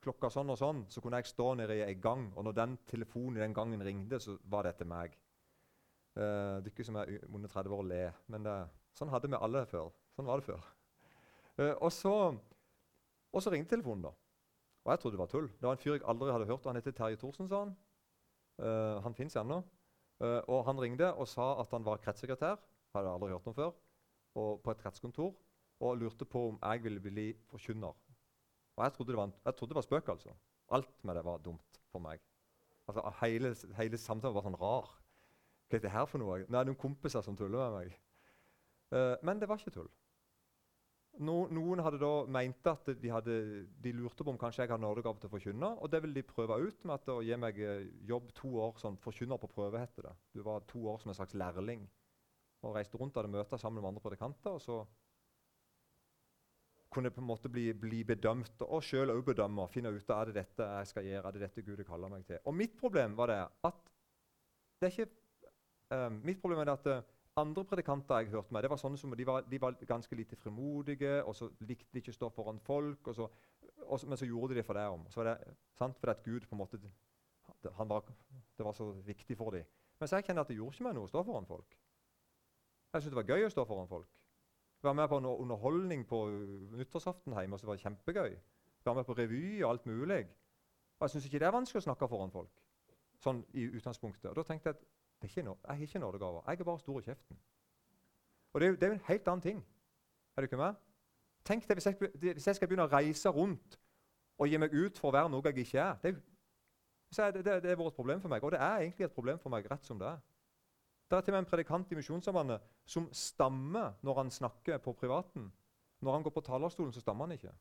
klokka 0.00 0.30
sånn 0.30 0.50
og 0.50 0.58
sånn, 0.58 0.84
så 0.88 1.00
kunne 1.00 1.16
jeg 1.16 1.26
stå 1.26 1.54
nede 1.54 1.76
i 1.76 1.82
en 1.82 2.00
gang. 2.00 2.32
Og 2.36 2.44
når 2.44 2.52
den 2.52 2.78
telefonen 2.86 3.36
i 3.36 3.40
den 3.40 3.54
gangen 3.54 3.82
ringte, 3.82 4.20
så 4.20 4.38
var 4.44 4.62
dette 4.62 4.84
meg. 4.84 5.18
Uh, 6.18 6.58
Dere 6.66 6.84
som 6.86 6.96
er 6.98 7.12
under 7.28 7.50
30 7.50 7.74
år, 7.74 7.84
le. 7.86 8.00
Men 8.32 8.46
det, 8.46 8.54
sånn 8.98 9.10
hadde 9.12 9.30
vi 9.30 9.38
alle 9.38 9.62
før. 9.70 9.92
Sånn 10.16 10.26
var 10.26 10.40
det 10.40 10.48
før. 10.48 10.64
Uh, 11.58 11.74
og, 11.74 11.90
så, 11.94 12.14
og, 13.30 13.38
så, 13.38 13.52
ringte 13.54 13.76
telefonen, 13.76 14.08
da. 14.08 14.14
Og 14.82 14.92
jeg 14.92 15.02
trodde 15.02 15.18
det 15.18 15.22
var 15.22 15.30
tull. 15.30 15.50
Det 15.52 15.68
var 15.68 15.76
en 15.76 15.82
fyr 15.82 15.94
jeg 15.94 16.06
aldri 16.10 16.32
hadde 16.34 16.48
hørt. 16.48 16.64
og 16.64 16.72
Han 16.72 16.80
heter 16.80 16.96
Terje 16.96 17.20
Thorsen, 17.20 17.50
sa 17.50 17.62
han. 17.62 17.76
Uh, 18.58 18.98
han 19.04 19.14
fins 19.14 19.36
ennå. 19.38 19.62
Og 20.18 20.64
han 20.66 20.80
ringte 20.82 21.12
og 21.14 21.28
sa 21.30 21.52
at 21.62 21.70
han 21.70 21.84
var 21.86 22.00
kretssekretær. 22.02 22.56
Hadde 22.96 23.10
aldri 23.12 23.30
hørt 23.30 23.46
om 23.46 23.54
før. 23.54 23.76
Og 24.34 24.58
på 24.64 24.72
et 24.74 24.80
kretskontor. 24.82 25.36
Og 25.86 26.00
lurte 26.00 26.26
på 26.26 26.48
om 26.48 26.58
jeg 26.58 26.82
ville 26.82 27.02
bli 27.04 27.28
forkynner. 27.52 27.94
Og 28.74 28.82
jeg 28.82 28.94
trodde 28.96 29.14
det 29.14 29.20
var, 29.20 29.28
en, 29.30 29.36
jeg 29.44 29.54
trodde 29.54 29.70
det 29.70 29.78
var 29.78 29.86
spøk, 29.86 30.10
altså. 30.16 30.34
Alt 30.74 31.04
med 31.04 31.14
det 31.14 31.24
var 31.26 31.38
dumt 31.44 31.78
for 31.92 32.02
meg. 32.02 32.18
Altså, 32.88 33.04
hele, 33.20 33.54
hele 33.78 34.00
samtalen 34.00 34.34
var 34.34 34.46
sånn 34.48 34.58
rar. 34.58 34.90
Hva 35.68 35.78
er 35.78 35.84
det 35.84 35.92
her 35.92 36.06
for 36.08 36.22
noe? 36.22 36.42
Det 36.48 36.66
noen 36.68 36.80
kompiser 36.80 37.24
som 37.24 37.36
tuller 37.36 37.60
med 37.60 37.74
meg. 37.78 37.96
Uh, 38.94 39.16
men 39.26 39.40
det 39.40 39.48
var 39.48 39.60
ikke 39.60 39.74
tull. 39.74 39.90
no, 41.18 41.34
noen 41.52 41.82
hadde 41.82 41.98
da 42.00 42.12
meint 42.30 42.68
at 42.70 42.88
de, 43.02 43.10
hadde, 43.10 43.34
de, 43.82 43.92
lurte 43.92 44.24
på 44.24 44.32
om 44.32 44.38
kanskje 44.40 44.62
jeg 44.62 44.70
hadde 44.70 44.84
nådegave 44.86 45.20
til 45.20 45.28
å 45.28 45.34
forkynne. 45.34 45.70
Og 45.82 45.90
det 45.92 46.00
ville 46.04 46.16
de 46.16 46.24
prøve 46.24 46.56
ut 46.62 46.86
med 46.88 47.10
å 47.12 47.18
gi 47.26 47.36
meg 47.36 47.58
eh, 47.60 47.88
jobb 48.08 48.30
to 48.38 48.52
år 48.64 48.78
sånn 48.80 48.96
forkynner 49.02 49.40
på 49.42 49.50
prøve. 49.52 49.82
heter 49.82 50.08
det. 50.08 50.14
Du 50.32 50.40
var 50.46 50.64
to 50.70 50.86
år 50.88 51.02
som 51.02 51.12
en 51.12 51.18
slags 51.18 51.36
lærling 51.36 51.84
og 52.64 52.74
reiste 52.74 52.98
rundt 52.98 53.14
og 53.16 53.22
hadde 53.22 53.36
møter 53.36 53.60
sammen 53.60 53.82
med 53.82 53.92
andre 53.92 54.02
predikanter. 54.02 54.56
og 54.56 54.62
så 54.62 54.80
kunne 56.90 57.10
på 57.12 57.20
en 57.20 57.28
måte 57.28 57.50
bli, 57.52 57.68
bli 57.76 58.02
bedømt 58.08 58.62
og 58.64 58.82
sjøl 58.84 59.12
òg 59.12 59.22
bedømme 59.26 59.66
finne 59.72 59.92
ut 59.92 60.10
av 60.10 60.22
er 60.22 60.30
det 60.30 60.40
dette 60.40 60.68
jeg 60.78 60.90
skal 60.92 61.08
gjøre, 61.08 61.28
er 61.28 61.36
det 61.36 61.42
dette 61.44 61.64
Gud 61.66 61.82
kaller 61.86 62.12
meg 62.12 62.24
til. 62.26 62.40
Og 62.48 62.56
mitt 62.56 62.76
problem 62.80 63.16
var 63.18 63.32
det 63.32 63.40
at 63.68 63.82
det 64.80 64.88
er 64.88 64.94
ikke, 64.94 65.10
uh, 65.94 66.08
mitt 66.24 66.40
problem 66.40 66.60
er 66.62 66.72
at 66.72 66.86
uh, 66.86 67.02
andre 67.38 67.64
predikanter 67.64 68.22
jeg 68.22 68.32
hørte 68.32 68.52
med, 68.52 68.62
det 68.62 68.70
var 68.70 68.80
sånne 68.80 68.98
som 68.98 69.14
de 69.16 69.26
var, 69.26 69.44
de 69.46 69.60
var 69.60 69.76
ganske 69.86 70.16
lite 70.16 70.36
frimodige, 70.36 71.24
og 71.24 71.36
så 71.36 71.50
likte 71.60 71.92
de 71.92 72.02
ikke 72.02 72.14
å 72.14 72.18
stå 72.18 72.30
foran 72.34 72.60
folk, 72.64 73.08
og 73.08 73.14
så, 73.14 73.28
og 73.86 74.00
så, 74.00 74.08
men 74.08 74.18
så 74.18 74.26
gjorde 74.26 74.54
de 74.54 74.60
det 74.60 74.66
for 74.66 74.78
det 74.78 74.86
om. 74.90 75.04
Så 75.10 75.22
var 75.22 75.32
det 75.32 75.54
sant, 75.78 75.98
fordi 76.00 76.14
at 76.14 76.24
Gud 76.24 76.46
på 76.48 76.56
en 76.56 76.62
måte, 76.62 76.80
var, 77.62 78.10
det 78.58 78.66
var 78.66 78.76
så 78.76 78.90
viktig 79.06 79.36
for 79.36 79.54
dem. 79.54 79.66
Mens 79.98 80.12
jeg 80.14 80.24
kjenner 80.26 80.44
at 80.44 80.50
det 80.50 80.58
gjorde 80.58 80.76
ikke 80.76 80.86
meg 80.86 80.96
noe 80.98 81.08
å 81.08 81.10
stå 81.10 81.24
foran 81.26 81.46
folk. 81.46 81.78
Jeg 82.92 83.02
syntes 83.02 83.14
det 83.14 83.20
var 83.20 83.30
gøy 83.34 83.46
å 83.46 83.52
stå 83.52 83.64
foran 83.68 83.90
folk. 83.90 84.10
Være 84.82 84.94
med 84.94 85.08
på 85.10 85.18
en 85.18 85.26
underholdning 85.26 86.04
på 86.06 86.20
nyttårsaften 86.78 87.34
hjemme, 87.34 87.56
og 87.56 87.60
så 87.60 87.66
var 87.66 87.78
det 87.78 87.82
kjempegøy. 87.82 88.36
Være 88.84 88.94
med 89.00 89.08
på 89.08 89.16
revy 89.18 89.42
og 89.64 89.70
alt 89.70 89.86
mulig. 89.86 90.20
Og 90.98 91.06
Jeg 91.06 91.10
syns 91.10 91.26
ikke 91.26 91.40
det 91.42 91.48
er 91.48 91.54
vanskelig 91.54 91.82
å 91.82 91.86
snakke 91.88 92.08
foran 92.10 92.34
folk. 92.34 92.62
Sånn 93.22 93.42
i 93.58 93.66
utgangspunktet. 93.66 94.30
Og 94.30 94.38
Da 94.38 94.46
tenkte 94.46 94.70
jeg 94.70 94.78
at 94.78 94.86
det 95.22 95.30
er 95.36 95.42
no, 95.42 95.54
jeg 95.66 95.76
har 95.76 95.82
ikke 95.82 95.98
nådegaver. 95.98 96.42
Jeg 96.46 96.60
er 96.60 96.64
bare 96.64 96.78
stor 96.78 97.00
i 97.00 97.02
kjeften. 97.02 97.38
Og 98.52 98.60
det 98.60 98.68
er, 98.68 98.72
det 98.72 98.82
er 98.82 98.86
jo 98.86 98.92
en 98.92 99.08
helt 99.08 99.28
annen 99.28 99.42
ting. 99.42 99.66
Er 100.36 100.40
du 100.40 100.46
ikke 100.46 100.56
med? 100.56 100.74
Tenk 101.44 101.68
deg 101.68 101.76
hvis 101.76 101.86
hvis 102.14 102.46
jeg, 102.46 102.56
skal 102.56 102.68
begynne 102.68 102.86
å 102.86 102.92
reise 102.92 103.28
rundt 103.28 103.78
og 104.38 104.48
gi 104.48 104.58
meg 104.60 104.74
ut 104.74 104.98
for 104.98 105.10
å 105.10 105.16
være 105.16 105.30
noe 105.32 105.42
jeg 105.50 105.64
ikke 105.64 105.80
er. 105.82 105.94
Det 106.02 106.14
er, 107.18 107.30
det, 107.30 107.44
det, 107.62 107.70
er 107.70 107.80
vårt 107.80 107.96
problem 107.96 108.20
for 108.20 108.28
meg, 108.28 108.44
og 108.44 108.52
det 108.52 108.60
er 108.60 108.84
egentlig 108.84 109.06
et 109.08 109.14
problem 109.14 109.38
for 109.42 109.50
meg 109.50 109.66
rett 109.70 109.86
som 109.86 109.98
det 109.98 110.06
er. 110.06 110.20
Det 111.08 111.16
er 111.16 111.24
til 111.24 111.32
og 111.32 111.38
med 111.38 111.46
en 111.46 111.50
predikant 111.50 111.92
i 111.92 111.96
Misjonssambandet 111.96 112.64
som 112.86 113.08
stammer 113.12 113.96
når 114.04 114.20
han 114.22 114.30
snakker 114.30 114.78
på 114.84 114.92
privaten. 114.92 115.48
Når 116.00 116.12
han 116.12 116.22
går 116.22 116.34
på 116.36 116.44
talerstolen, 116.46 116.92
så 116.92 117.00
stammer 117.00 117.26
han 117.26 117.32
ikke. 117.38 117.52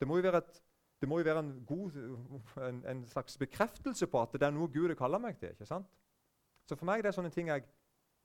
Det 0.00 0.06
må 0.06 0.18
jo 0.18 0.26
være, 0.28 0.42
et, 0.44 0.60
må 1.08 1.18
jo 1.18 1.24
være 1.24 1.40
en, 1.40 1.64
god, 1.66 1.96
en, 2.68 2.82
en, 2.86 3.06
slags 3.08 3.38
bekreftelse 3.38 4.06
på 4.06 4.20
at 4.22 4.36
det 4.36 4.46
er 4.46 4.54
noe 4.54 4.68
Gud 4.68 4.94
kaller 4.94 5.18
meg 5.18 5.40
til. 5.40 5.56
ikke 5.56 5.66
sant? 5.66 5.88
Så 6.68 6.76
for 6.76 6.88
meg 6.88 7.02
det 7.02 7.10
er 7.10 7.16
sånne 7.16 7.32
ting 7.32 7.48
jeg, 7.48 7.64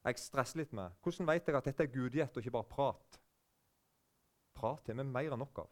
jeg 0.04 0.20
stresser 0.20 0.60
litt 0.60 0.74
med. 0.76 0.92
Hvordan 1.04 1.30
vet 1.30 1.48
jeg 1.48 1.56
at 1.60 1.70
dette 1.70 1.86
er 1.86 1.94
gudgitt 1.94 2.36
og 2.36 2.44
ikke 2.44 2.58
bare 2.58 2.72
prat? 2.74 3.20
Prat 4.58 4.92
er 4.92 5.00
vi 5.00 5.08
mer 5.08 5.32
enn 5.32 5.42
nok 5.42 5.64
av. 5.64 5.72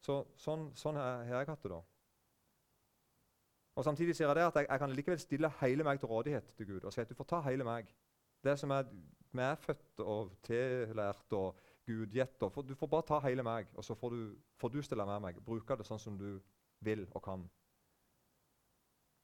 Så, 0.00 0.16
sånn, 0.40 0.70
sånn 0.74 0.98
har 0.98 1.28
jeg 1.28 1.50
hatt 1.52 1.62
det, 1.62 1.70
da. 1.70 1.80
Og 3.78 3.86
Samtidig 3.86 4.16
sier 4.16 4.26
jeg 4.26 4.36
det 4.36 4.48
at 4.48 4.56
jeg, 4.58 4.66
jeg, 4.66 4.82
kan 4.82 4.92
likevel 4.96 5.20
stille 5.22 5.50
hele 5.60 5.86
meg 5.86 6.00
til 6.00 6.10
rådighet 6.10 6.50
til 6.56 6.66
Gud 6.72 6.84
og 6.84 6.92
si 6.92 7.00
at 7.00 7.08
du 7.08 7.16
får 7.16 7.28
ta 7.30 7.40
hele 7.46 7.64
meg. 7.64 7.92
Det 8.44 8.56
som 8.58 8.72
er 8.74 8.88
medfødt 9.36 10.02
og 10.02 10.32
tillært 10.44 11.36
og 11.36 11.60
gudgitt. 11.86 12.40
Du 12.40 12.74
får 12.74 12.90
bare 12.90 13.06
ta 13.06 13.20
hele 13.24 13.44
meg, 13.46 13.70
og 13.74 13.84
så 13.84 13.94
får 13.94 14.16
du, 14.16 14.22
får 14.58 14.74
du 14.74 14.82
stille 14.82 15.06
med 15.06 15.22
meg. 15.22 15.40
Bruke 15.44 15.76
det 15.78 15.86
sånn 15.86 16.02
som 16.02 16.18
du 16.18 16.40
vil 16.84 17.06
og 17.12 17.22
kan. 17.24 17.46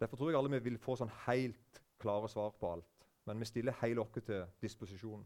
Derfor 0.01 0.17
tror 0.17 0.31
jeg 0.31 0.39
alle 0.39 0.53
vi 0.59 0.71
vil 0.71 0.79
få 0.81 0.97
sånn 0.99 1.13
helt 1.27 1.81
klare 2.03 2.29
svar 2.29 2.53
på 2.61 2.75
alt. 2.75 3.09
Men 3.27 3.41
vi 3.41 3.49
stiller 3.49 3.79
hele 3.81 4.03
oss 4.03 4.13
til 4.15 4.45
disposisjon. 4.63 5.25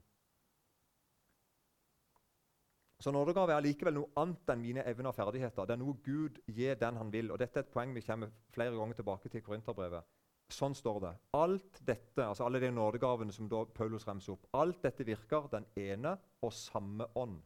Så 3.00 3.12
nådegave 3.16 3.54
er 3.56 3.64
likevel 3.64 3.96
noe 3.96 4.12
annet 4.20 4.50
enn 4.52 4.60
mine 4.60 4.82
evner 4.84 5.08
og 5.08 5.16
ferdigheter. 5.16 5.64
Det 5.64 5.72
er 5.72 5.80
noe 5.80 5.96
Gud 6.04 6.40
gir 6.52 6.76
den 6.80 6.98
han 7.00 7.12
vil. 7.12 7.30
Og 7.32 7.38
Dette 7.40 7.62
er 7.62 7.64
et 7.64 7.72
poeng 7.72 7.94
vi 7.96 8.04
kommer 8.04 8.32
flere 8.52 8.76
ganger 8.76 8.98
tilbake 8.98 9.30
til 9.30 9.40
i 9.40 9.44
Korinterbrevet. 9.46 10.04
Sånn 10.52 10.74
står 10.76 10.98
det. 11.04 11.12
Alt 11.38 11.80
dette, 11.86 12.26
altså 12.26 12.44
alle 12.44 12.60
de 12.60 12.72
nådegavene 12.74 13.32
som 13.32 13.48
da 13.48 13.62
Paulus 13.72 14.04
remser 14.08 14.34
opp, 14.34 14.48
alt 14.58 14.82
dette 14.82 15.06
virker 15.06 15.48
den 15.52 15.64
ene 15.78 16.16
og 16.42 16.52
samme 16.52 17.06
ånd, 17.16 17.38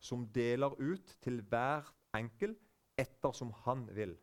som 0.00 0.24
deler 0.32 0.76
ut 0.78 1.16
til 1.24 1.42
hver 1.50 1.88
enkel 2.16 2.54
ettersom 2.96 3.50
han 3.64 3.84
vil. 3.92 4.14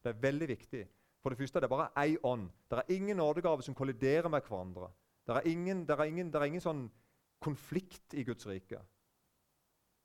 Det 0.00 0.14
er 0.14 0.22
veldig 0.22 0.48
viktig. 0.48 0.84
For 1.24 1.32
det 1.32 1.40
første 1.40 1.60
det 1.62 1.64
er 1.64 1.72
bare 1.72 2.04
én 2.04 2.18
ånd. 2.22 2.50
Det 2.68 2.78
er 2.78 2.90
ingen 2.92 3.16
nådegave 3.16 3.62
som 3.64 3.74
kolliderer 3.74 4.28
med 4.28 4.42
hverandre. 4.44 4.90
Det 5.26 5.36
er 5.36 5.46
ingen, 5.48 5.86
det 5.88 5.96
er 5.96 6.04
ingen, 6.04 6.32
det 6.32 6.36
er 6.36 6.50
ingen 6.50 6.60
sånn 6.60 6.82
konflikt 7.40 8.12
i 8.12 8.26
Guds 8.28 8.44
rike. 8.46 8.82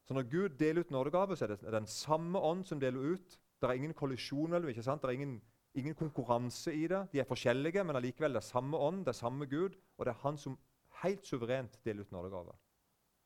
Så 0.07 0.15
når 0.15 0.29
Gud 0.31 0.55
deler 0.61 0.87
ut 0.87 0.93
nådegave, 0.95 1.35
så 1.35 1.45
er 1.45 1.57
det 1.57 1.73
den 1.75 1.89
samme 1.91 2.39
ånd 2.39 2.63
som 2.65 2.79
deler 2.79 3.11
ut. 3.13 3.35
Det 3.59 3.67
er 3.67 3.75
ingen 3.75 3.93
kollisjon 3.93 4.49
mellom 4.49 4.71
ikke 4.71 4.85
sant? 4.85 5.03
Det 5.03 5.11
er 5.11 5.19
ingen, 5.19 5.35
ingen, 5.75 5.97
konkurranse 5.99 6.71
i 6.73 6.87
det. 6.87 7.03
De 7.11 7.19
er 7.19 7.27
forskjellige, 7.27 7.83
men 7.83 7.99
allikevel 7.99 8.33
det 8.33 8.39
er 8.39 8.47
samme 8.47 8.79
ånd, 8.79 9.03
det 9.03 9.11
er 9.11 9.19
samme 9.19 9.45
Gud, 9.45 9.75
og 9.97 10.05
det 10.05 10.15
er 10.15 10.23
Han 10.23 10.37
som 10.37 10.55
helt 11.03 11.27
suverent 11.27 11.75
deler 11.83 12.07
ut 12.07 12.15
nådegave. 12.15 12.55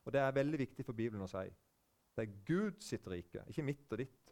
Og 0.05 0.13
Det 0.13 0.19
er 0.19 0.31
veldig 0.31 0.59
viktig 0.59 0.85
for 0.85 0.93
Bibelen 0.93 1.23
å 1.23 1.29
si. 1.29 1.45
Det 2.17 2.25
er 2.25 2.35
Gud 2.45 2.81
sitt 2.81 3.07
rike, 3.07 3.45
ikke 3.47 3.63
mitt 3.63 3.91
og 3.91 3.97
ditt. 4.01 4.22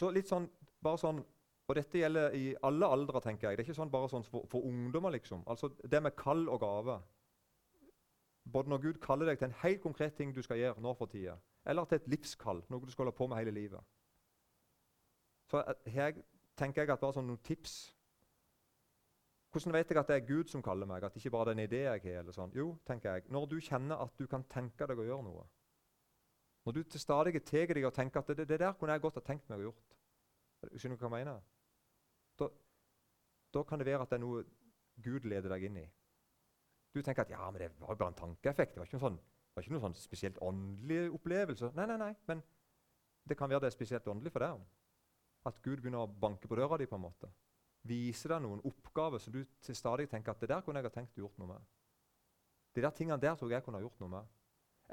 Så 0.00 0.08
litt 0.14 0.30
sånn, 0.30 0.48
bare 0.80 1.00
sånn, 1.00 1.20
og 1.70 1.76
Dette 1.76 2.00
gjelder 2.00 2.34
i 2.34 2.54
alle 2.66 2.88
aldre. 2.88 3.20
tenker 3.22 3.48
jeg. 3.48 3.56
Det 3.56 3.62
er 3.62 3.68
ikke 3.68 3.78
sånn 3.78 3.92
bare 3.92 4.08
sånn 4.10 4.24
for, 4.26 4.46
for 4.50 4.64
ungdommer. 4.66 5.12
liksom. 5.14 5.44
Altså 5.46 5.68
Det 5.84 6.02
med 6.02 6.16
kall 6.16 6.48
og 6.48 6.60
gave 6.60 7.00
både 8.52 8.68
når 8.68 8.78
Gud 8.82 8.98
kaller 9.02 9.26
deg 9.26 9.38
til 9.38 9.48
en 9.50 9.56
helt 9.62 9.80
konkret 9.82 10.14
ting 10.16 10.34
du 10.34 10.42
skal 10.42 10.58
gjøre 10.58 10.82
nå 10.82 10.94
for 10.98 11.06
tida, 11.06 11.36
eller 11.66 11.84
til 11.84 12.00
et 12.00 12.08
livskall, 12.08 12.62
noe 12.68 12.86
du 12.86 12.90
skal 12.90 13.04
holde 13.04 13.16
på 13.16 13.26
med 13.26 13.38
hele 13.38 13.54
livet. 13.54 13.80
Så 15.50 15.62
her 15.86 16.14
tenker 16.56 16.82
jeg 16.82 16.90
at 16.90 17.00
bare 17.00 17.16
sånn 17.16 17.26
noen 17.30 17.42
tips 17.44 17.96
Hvordan 19.50 19.74
vet 19.74 19.90
jeg 19.90 19.98
at 19.98 20.06
det 20.06 20.14
er 20.14 20.26
Gud 20.28 20.46
som 20.46 20.62
kaller 20.62 20.86
meg, 20.86 21.02
at 21.02 21.14
det 21.14 21.24
ikke 21.24 21.32
bare 21.34 21.50
er 21.50 21.56
en 21.56 21.62
idé 21.64 21.78
jeg 21.82 22.02
har? 22.04 22.20
eller 22.20 22.34
sånn? 22.34 22.52
Jo, 22.54 22.76
tenker 22.86 23.16
jeg, 23.16 23.24
når 23.34 23.48
du 23.50 23.56
kjenner 23.58 23.98
at 23.98 24.12
du 24.14 24.28
kan 24.30 24.44
tenke 24.46 24.86
deg 24.86 25.00
å 25.02 25.06
gjøre 25.08 25.24
noe. 25.26 25.42
Når 26.64 26.76
du 26.76 26.82
til 26.82 27.00
stadig 27.00 27.40
tar 27.44 27.72
deg 27.74 27.86
og 27.88 27.94
tenker 27.94 28.20
at 28.20 28.28
det, 28.36 28.48
det, 28.48 28.60
der 28.60 28.72
kunne 28.76 28.92
jeg 28.92 29.00
godt 29.00 29.16
ha 29.16 29.24
tenkt 29.24 29.48
meg 29.48 29.62
å 29.62 29.70
gjort. 29.70 29.96
Skjønner 30.76 30.98
du 30.98 31.04
hva 31.06 31.18
jeg 31.18 31.26
mener? 31.26 31.40
Da, 32.38 32.48
da 33.54 33.62
kan 33.64 33.80
det 33.80 33.88
være 33.88 34.04
at 34.04 34.12
det 34.12 34.18
er 34.18 34.24
noe 34.24 34.44
Gud 35.00 35.24
leder 35.24 35.54
deg 35.54 35.64
inn 35.70 35.78
i. 35.80 35.86
Du 36.92 37.00
tenker 37.02 37.24
at 37.24 37.32
ja, 37.32 37.46
men 37.50 37.62
det 37.62 37.70
var 37.80 37.94
jo 37.94 38.00
bare 38.02 38.12
en 38.12 38.18
tankeeffekt. 38.18 38.74
Det 38.74 38.82
var 38.82 38.88
ikke 38.88 38.98
noe 38.98 39.06
sånn, 39.06 39.20
var 39.54 39.64
ikke 39.64 39.74
noe 39.76 39.84
sånn 39.86 39.96
spesielt 39.96 40.40
åndelig 40.44 41.14
opplevelse. 41.16 41.70
Nei, 41.78 41.86
nei, 41.88 41.98
nei, 42.02 42.10
men 42.28 42.42
det 43.30 43.38
kan 43.38 43.50
være 43.50 43.64
det 43.64 43.70
er 43.70 43.76
spesielt 43.76 44.08
åndelig 44.10 44.34
for 44.34 44.44
deg. 44.44 44.64
At 45.48 45.60
Gud 45.64 45.80
begynner 45.80 46.04
å 46.04 46.10
banke 46.10 46.50
på 46.50 46.58
døra 46.58 46.76
di. 46.76 46.88
på 46.90 46.98
en 46.98 47.06
måte. 47.06 47.30
Vise 47.88 48.28
deg 48.28 48.42
noen 48.44 48.60
oppgaver 48.68 49.22
som 49.22 49.32
du 49.32 49.40
til 49.64 49.76
stadig 49.76 50.10
tenker 50.10 50.34
at 50.34 50.40
det 50.42 50.50
der 50.50 50.60
kunne 50.64 50.82
jeg 50.82 50.90
ha 50.90 50.92
tenkt 50.92 51.16
å 51.16 51.24
gjort 51.24 51.38
noe 51.40 51.54
med. 51.54 51.68
De 52.74 52.82
der 52.84 52.92
tingene 52.94 53.20
der 53.20 53.38
tror 53.38 53.50
jeg 53.50 53.64
kunne 53.64 53.80
ha 53.80 53.86
gjort 53.86 54.02
noe 54.02 54.12
med. 54.18 54.34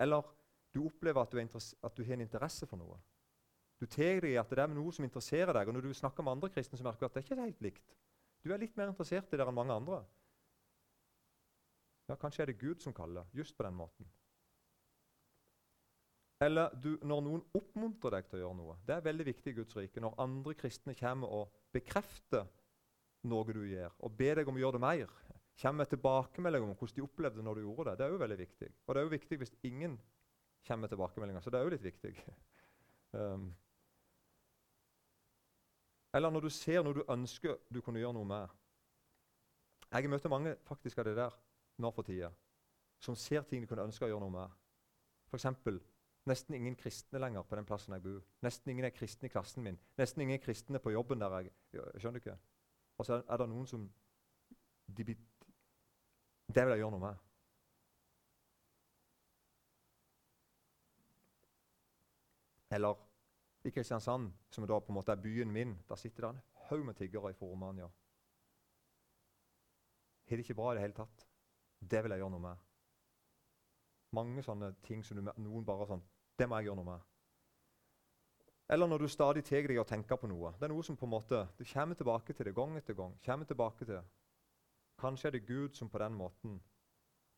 Eller 0.05 0.29
du 0.77 0.83
opplever 0.85 1.21
at 1.21 1.33
du, 1.33 1.39
at 1.41 1.97
du 1.97 2.03
har 2.05 2.17
en 2.17 2.25
interesse 2.25 2.69
for 2.69 2.79
noe. 2.79 2.99
Du 3.77 3.85
tar 3.85 4.21
deg 4.23 4.31
i 4.33 4.37
at 4.41 4.49
det 4.49 4.63
er 4.63 4.73
noe 4.73 4.93
som 4.93 5.05
interesserer 5.05 5.53
deg. 5.53 5.69
Og 5.69 5.77
når 5.77 5.89
du 5.89 5.97
snakker 5.97 6.25
med 6.25 6.37
andre 6.37 6.49
kristne, 6.53 6.79
så 6.79 6.85
merker 6.85 7.05
du 7.05 7.09
at 7.09 7.17
det 7.17 7.23
er 7.23 7.27
ikke 7.27 7.41
helt 7.43 7.65
likt. 7.65 7.97
Du 8.41 8.53
er 8.53 8.61
litt 8.61 8.77
mer 8.77 8.89
interessert 8.89 9.33
i 9.33 9.37
det 9.37 9.45
enn 9.45 9.57
mange 9.57 9.75
andre. 9.75 10.01
Ja, 12.07 12.15
Kanskje 12.15 12.45
er 12.45 12.51
det 12.51 12.61
Gud 12.61 12.81
som 12.81 12.95
kaller, 12.95 13.27
just 13.35 13.57
på 13.57 13.65
den 13.67 13.75
måten. 13.77 14.07
Eller 16.41 16.73
du, 16.77 16.93
når 17.01 17.23
noen 17.25 17.45
oppmuntrer 17.57 18.13
deg 18.13 18.27
til 18.29 18.37
å 18.37 18.41
gjøre 18.43 18.57
noe. 18.59 18.75
Det 18.85 18.93
er 18.93 19.05
veldig 19.07 19.25
viktig 19.31 19.51
i 19.51 19.57
Guds 19.57 19.77
rike. 19.77 20.01
Når 20.01 20.19
andre 20.21 20.53
kristne 20.57 20.93
kommer 20.97 21.33
og 21.33 21.55
bekrefter 21.73 22.45
noe 23.27 23.53
du 23.53 23.63
gjør, 23.65 23.95
og 24.05 24.13
ber 24.17 24.39
deg 24.39 24.49
om 24.49 24.59
å 24.59 24.61
gjøre 24.61 24.77
det 24.77 24.83
mer, 24.85 25.15
kommer 25.57 25.81
med 25.81 25.89
tilbakemelding 25.91 26.67
om 26.67 26.75
hvordan 26.77 26.95
de 26.99 27.05
opplevde 27.07 27.45
når 27.45 27.57
du 27.57 27.65
gjorde 27.65 27.89
det. 27.89 27.97
Det 27.97 28.05
er 28.05 28.13
jo 28.13 28.21
veldig 28.21 28.39
viktig. 28.43 28.69
Og 28.85 28.93
det 28.93 29.01
er 29.01 29.07
jo 29.07 29.15
viktig 29.15 29.39
hvis 29.41 29.55
ingen 29.65 29.97
kommer 30.65 30.85
med 30.85 30.89
tilbakemeldinger, 30.93 31.41
så 31.41 31.51
det 31.53 31.59
er 31.59 31.67
jo 31.67 31.73
litt 31.75 31.85
viktig. 31.85 32.13
um. 33.19 33.49
Eller 36.15 36.33
når 36.33 36.47
du 36.47 36.49
ser 36.49 36.81
noe 36.83 36.95
du 36.97 37.03
ønsker 37.13 37.59
du 37.73 37.81
kunne 37.85 38.01
gjøre 38.01 38.15
noe 38.17 38.27
med. 38.27 38.55
Jeg 39.91 40.09
møter 40.09 40.31
mange 40.31 40.55
faktisk 40.67 40.99
av 40.99 41.07
det 41.07 41.15
der 41.19 41.35
nå 41.83 41.91
for 41.93 42.07
tida, 42.07 42.31
som 42.99 43.15
ser 43.15 43.45
ting 43.47 43.61
de 43.61 43.69
kunne 43.69 43.85
ønske 43.87 44.07
å 44.07 44.09
gjøre 44.09 44.23
noe 44.25 44.33
med. 44.33 44.55
F.eks. 45.27 45.45
nesten 46.27 46.55
ingen 46.55 46.75
kristne 46.75 47.19
lenger 47.21 47.45
på 47.47 47.55
den 47.59 47.67
plassen 47.67 47.93
jeg 47.95 48.03
bor. 48.03 48.23
Nesten 48.43 48.71
ingen 48.71 48.87
er 48.87 48.95
kristne 48.95 49.29
i 49.29 49.31
klassen 49.31 49.63
min. 49.63 49.79
Nesten 49.99 50.23
ingen 50.23 50.41
kristne 50.43 50.79
på 50.79 50.95
jobben 50.95 51.21
der 51.21 51.39
jeg 51.39 51.53
Skjønner 51.99 52.17
du 52.17 52.23
ikke? 52.23 52.37
Og 52.97 53.05
så 53.05 53.21
er 53.21 53.37
det 53.37 53.49
noen 53.51 53.67
som 53.69 53.83
de, 54.87 55.03
Det 56.47 56.63
vil 56.63 56.73
jeg 56.73 56.81
gjøre 56.81 56.95
noe 56.95 57.03
med. 57.03 57.26
Eller 62.69 62.95
i 63.63 63.71
Kristiansand, 63.71 64.31
som 64.49 64.67
da 64.67 64.79
på 64.79 64.91
en 64.91 64.97
måte 64.99 65.11
er 65.11 65.21
byen 65.21 65.51
min, 65.51 65.77
der 65.89 65.95
sitter 65.95 66.21
det 66.21 66.29
en 66.29 66.41
haug 66.69 66.85
med 66.85 66.95
tiggere 66.95 67.33
fra 67.33 67.45
Romania. 67.45 67.89
har 70.29 70.37
det 70.37 70.39
ikke 70.39 70.53
bra 70.53 70.71
i 70.71 70.75
det 70.75 70.81
hele 70.81 70.93
tatt. 70.93 71.27
Det 71.79 72.03
vil 72.03 72.11
jeg 72.11 72.19
gjøre 72.19 72.31
noe 72.31 72.39
med. 72.39 72.57
Mange 74.11 74.43
sånne 74.43 74.73
ting 74.83 75.03
som 75.03 75.17
du, 75.17 75.31
noen 75.37 75.65
bare 75.65 75.87
sånn 75.87 76.03
Det 76.39 76.47
må 76.47 76.57
jeg 76.57 76.67
gjøre 76.67 76.75
noe 76.75 76.91
med. 76.91 76.99
Eller 78.69 78.87
når 78.87 78.97
du 78.99 79.07
stadig 79.07 79.43
tar 79.43 79.67
deg 79.67 79.79
og 79.79 79.87
tenker 79.87 80.19
på 80.19 80.27
noe. 80.27 80.51
Det 80.59 80.67
er 80.67 80.73
noe 80.73 80.83
som 80.83 80.97
på 80.97 81.05
en 81.05 81.15
måte, 81.15 81.47
Du 81.57 81.63
kommer 81.65 81.95
tilbake 81.95 82.33
til 82.33 82.45
det 82.45 82.55
gang 82.55 82.77
etter 82.77 82.93
gang. 82.93 83.17
kommer 83.25 83.45
tilbake 83.45 83.85
til. 83.85 84.01
Kanskje 84.99 85.27
er 85.27 85.31
det 85.31 85.47
Gud 85.47 85.73
som 85.73 85.89
på 85.89 85.97
den 85.97 86.13
måten 86.13 86.61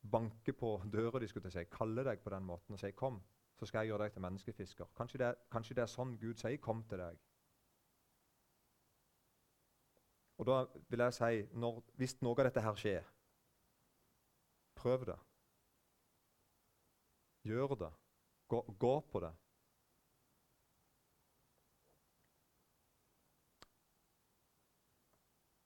banker 0.01 0.53
på 0.53 0.81
døra 0.91 1.19
di, 1.19 1.27
skulle 1.27 1.51
si, 1.51 1.65
kaller 1.65 2.03
deg 2.03 2.21
på 2.23 2.29
den 2.29 2.43
måten 2.43 2.73
og 2.73 2.79
sier 2.79 2.91
'kom, 2.91 3.21
så 3.59 3.67
skal 3.67 3.79
jeg 3.79 3.91
gjøre 3.91 4.03
deg 4.03 4.13
til 4.13 4.21
menneskefisker'. 4.21 4.91
Kanskje 4.95 5.19
det, 5.19 5.35
kanskje 5.51 5.75
det 5.75 5.81
er 5.83 5.91
sånn 5.91 6.17
Gud 6.21 6.39
sier 6.39 6.57
'kom 6.57 6.83
til 6.87 7.01
deg'. 7.03 7.19
Og 10.39 10.45
da 10.47 10.65
vil 10.89 10.99
jeg 10.99 11.13
si, 11.13 11.41
når, 11.59 11.81
hvis 11.99 12.21
noe 12.21 12.39
av 12.39 12.47
dette 12.47 12.61
her 12.63 12.75
skjer, 12.79 13.09
prøv 14.75 15.05
det. 15.09 15.17
Gjør 17.43 17.75
det. 17.75 17.91
Gå, 18.47 18.61
gå 18.79 18.93
på 19.11 19.19
det. 19.19 19.33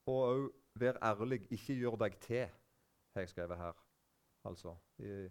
Og 0.10 0.20
òg 0.32 0.50
vær 0.82 0.98
ærlig, 1.06 1.44
ikke 1.52 1.78
gjør 1.78 1.96
deg 2.02 2.18
til, 2.26 2.50
har 3.14 3.22
jeg 3.22 3.30
skrevet 3.30 3.58
her. 3.58 3.78
Altså, 4.50 4.76
i, 4.98 5.30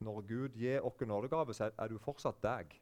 Når 0.00 0.20
Gud 0.28 0.56
gir 0.56 0.84
oss 0.86 1.00
nådegave, 1.00 1.54
så 1.54 1.70
er 1.78 1.88
du 1.88 1.98
fortsatt 1.98 2.40
deg. 2.42 2.76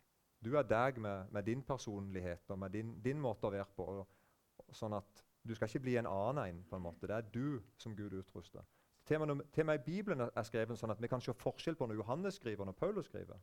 Du 0.45 0.55
er 0.57 0.63
deg 0.63 1.01
med, 1.03 1.31
med 1.35 1.43
din 1.43 1.63
personlighet 1.63 2.51
og 2.51 2.59
med 2.59 2.71
din, 2.71 2.93
din, 3.03 3.21
måte 3.21 3.49
å 3.49 3.51
være 3.51 3.67
på. 3.77 3.87
Og, 4.03 4.75
sånn 4.75 4.95
at 4.95 5.25
Du 5.49 5.55
skal 5.55 5.69
ikke 5.69 5.81
bli 5.81 5.95
en 5.97 6.07
annen 6.07 6.45
en. 6.45 6.65
på 6.69 6.77
en 6.77 6.83
måte. 6.83 7.07
Det 7.07 7.15
er 7.15 7.29
du 7.33 7.63
som 7.79 7.95
Gud 7.97 8.13
utruster. 8.13 8.63
Til 9.07 9.23
og, 9.23 9.37
med, 9.37 9.75
i 9.75 9.85
Bibelen 9.85 10.21
er 10.21 10.43
skrevet 10.45 10.79
sånn 10.79 10.91
at 10.91 11.01
vi 11.01 11.09
kan 11.09 11.21
se 11.21 11.33
forskjell 11.33 11.77
på 11.77 11.87
når 11.87 12.03
Johannes 12.03 12.35
skriver 12.35 12.61
og 12.61 12.67
når 12.67 12.77
Paulus 12.77 13.07
skriver. 13.07 13.39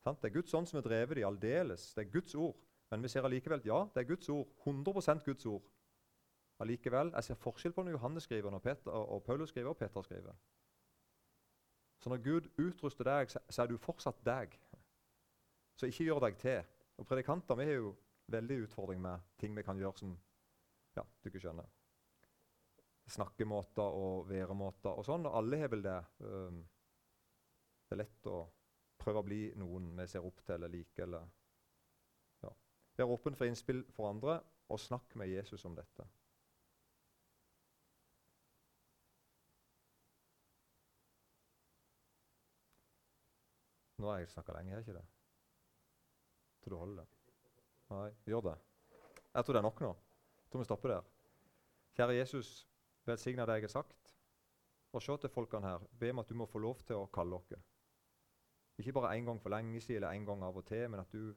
Sant? 0.00 0.22
Det 0.22 0.30
er 0.30 0.34
Guds 0.38 0.54
ånd 0.54 0.66
som 0.66 0.78
er 0.78 0.86
drevet 0.86 1.18
i 1.18 1.26
aldeles. 1.26 1.90
Det 1.94 2.06
er 2.06 2.12
Guds 2.14 2.34
ord. 2.34 2.56
Men 2.90 3.02
vi 3.02 3.08
ser 3.08 3.26
allikevel 3.26 3.60
ja, 3.64 3.82
det 3.94 4.02
er 4.02 4.08
Guds 4.08 4.28
ord. 4.28 4.48
100% 4.66 5.24
Guds 5.26 5.46
ord. 5.46 5.68
Allikevel, 6.60 7.12
jeg 7.14 7.24
ser 7.24 7.34
forskjell 7.40 7.72
på 7.72 7.84
når 7.84 7.98
Johannes 7.98 8.26
skriver 8.28 8.50
når 8.50 8.64
Peter, 8.64 8.90
og 8.90 9.22
Paulus 9.22 9.48
skriver 9.48 9.68
og 9.68 9.76
Peter 9.76 10.02
skriver. 10.02 10.32
Så 12.00 12.08
når 12.08 12.22
Gud 12.24 12.48
utruster 12.58 13.04
deg, 13.04 13.30
så 13.30 13.62
er 13.62 13.68
du 13.68 13.76
fortsatt 13.80 14.22
deg. 14.24 14.54
Så 15.76 15.88
ikke 15.90 16.06
gjør 16.06 16.22
deg 16.26 16.38
til. 16.40 16.62
Og 17.00 17.06
Predikanter 17.08 17.58
vi 17.60 17.66
har 17.68 17.76
jo 17.76 17.92
veldig 18.30 18.62
utfordring 18.64 19.00
med 19.02 19.26
ting 19.40 19.56
vi 19.56 19.64
kan 19.66 19.78
gjøre 19.78 20.00
som 20.00 20.14
ja, 20.96 21.04
du 21.04 21.28
ikke 21.28 21.42
skjønner. 21.42 21.68
Snakkemåter 23.10 23.96
og 24.00 24.28
væremåter 24.30 24.94
og 24.94 25.04
sånn. 25.06 25.26
og 25.28 25.36
Alle 25.40 25.60
har 25.60 25.72
vel 25.72 25.84
det. 25.84 25.98
Um, 26.24 26.62
det 27.88 27.96
er 27.96 28.02
lett 28.04 28.30
å 28.30 28.38
prøve 29.00 29.20
å 29.22 29.26
bli 29.26 29.42
noen 29.58 29.90
vi 29.98 30.06
ser 30.08 30.24
opp 30.24 30.44
til 30.44 30.56
eller 30.56 30.72
liker. 30.72 31.04
Eller, 31.08 31.28
ja. 32.44 32.52
Vær 32.96 33.16
åpen 33.16 33.36
for 33.36 33.50
innspill 33.50 33.82
for 33.96 34.12
andre, 34.12 34.38
og 34.70 34.80
snakk 34.80 35.16
med 35.18 35.32
Jesus 35.32 35.64
om 35.66 35.74
dette. 35.76 36.06
Nå 44.00 44.08
har 44.08 44.22
jeg 44.22 44.30
snakka 44.32 44.54
lenge, 44.56 44.72
har 44.72 44.80
jeg 44.80 44.88
ikke 44.88 44.98
det? 44.98 45.06
Tror 46.64 46.72
du 46.72 46.78
holder 46.80 47.02
det? 47.02 47.34
Nei, 47.90 48.10
gjør 48.32 48.46
det. 48.46 48.56
Jeg 49.34 49.44
tror 49.44 49.56
det 49.56 49.60
er 49.60 49.66
nok 49.66 49.80
nå. 49.84 49.90
Jeg 50.44 50.52
tror 50.52 50.62
vi 50.62 50.68
stopper 50.68 50.94
der. 50.94 51.10
Kjære 51.96 52.16
Jesus, 52.16 52.52
velsigna 53.06 53.46
det 53.46 53.58
jeg 53.58 53.68
har 53.68 53.74
sagt. 53.74 54.14
Og 54.92 55.02
se 55.02 55.16
til 55.22 55.30
folkene 55.30 55.68
her. 55.68 55.84
Be 56.00 56.10
om 56.10 56.18
at 56.18 56.28
du 56.28 56.34
må 56.34 56.46
få 56.46 56.58
lov 56.58 56.80
til 56.86 56.96
å 56.96 57.10
kalle 57.12 57.38
dere. 57.50 57.62
Ikke 58.80 58.96
bare 58.96 59.12
én 59.18 59.28
gang 59.28 59.40
for 59.42 59.52
lenge 59.52 59.80
siden 59.80 60.00
eller 60.00 60.16
én 60.16 60.24
gang 60.24 60.42
av 60.42 60.56
og 60.56 60.66
til, 60.66 60.88
men 60.90 61.00
at 61.00 61.12
du, 61.12 61.34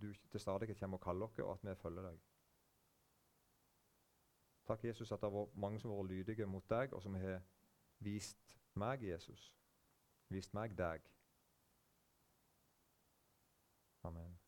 du 0.00 0.12
til 0.30 0.40
stadighet 0.40 0.78
kommer 0.78 1.00
og 1.00 1.04
kaller 1.04 1.32
dere, 1.36 1.46
og 1.46 1.52
at 1.56 1.64
vi 1.64 1.74
følger 1.80 2.10
deg. 2.10 2.22
Takk, 4.66 4.84
Jesus, 4.84 5.12
at 5.12 5.20
det 5.20 5.30
har 5.30 5.38
vært 5.38 5.56
mange 5.56 5.80
som 5.80 5.90
har 5.90 6.02
vært 6.02 6.12
lydige 6.12 6.46
mot 6.46 6.70
deg, 6.70 6.92
og 6.92 7.02
som 7.02 7.14
har 7.14 7.40
vist 7.98 8.58
meg 8.74 9.02
Jesus. 9.02 9.54
Vist 10.28 10.54
meg 10.54 10.74
deg. 10.76 11.15
Amen. 14.06 14.45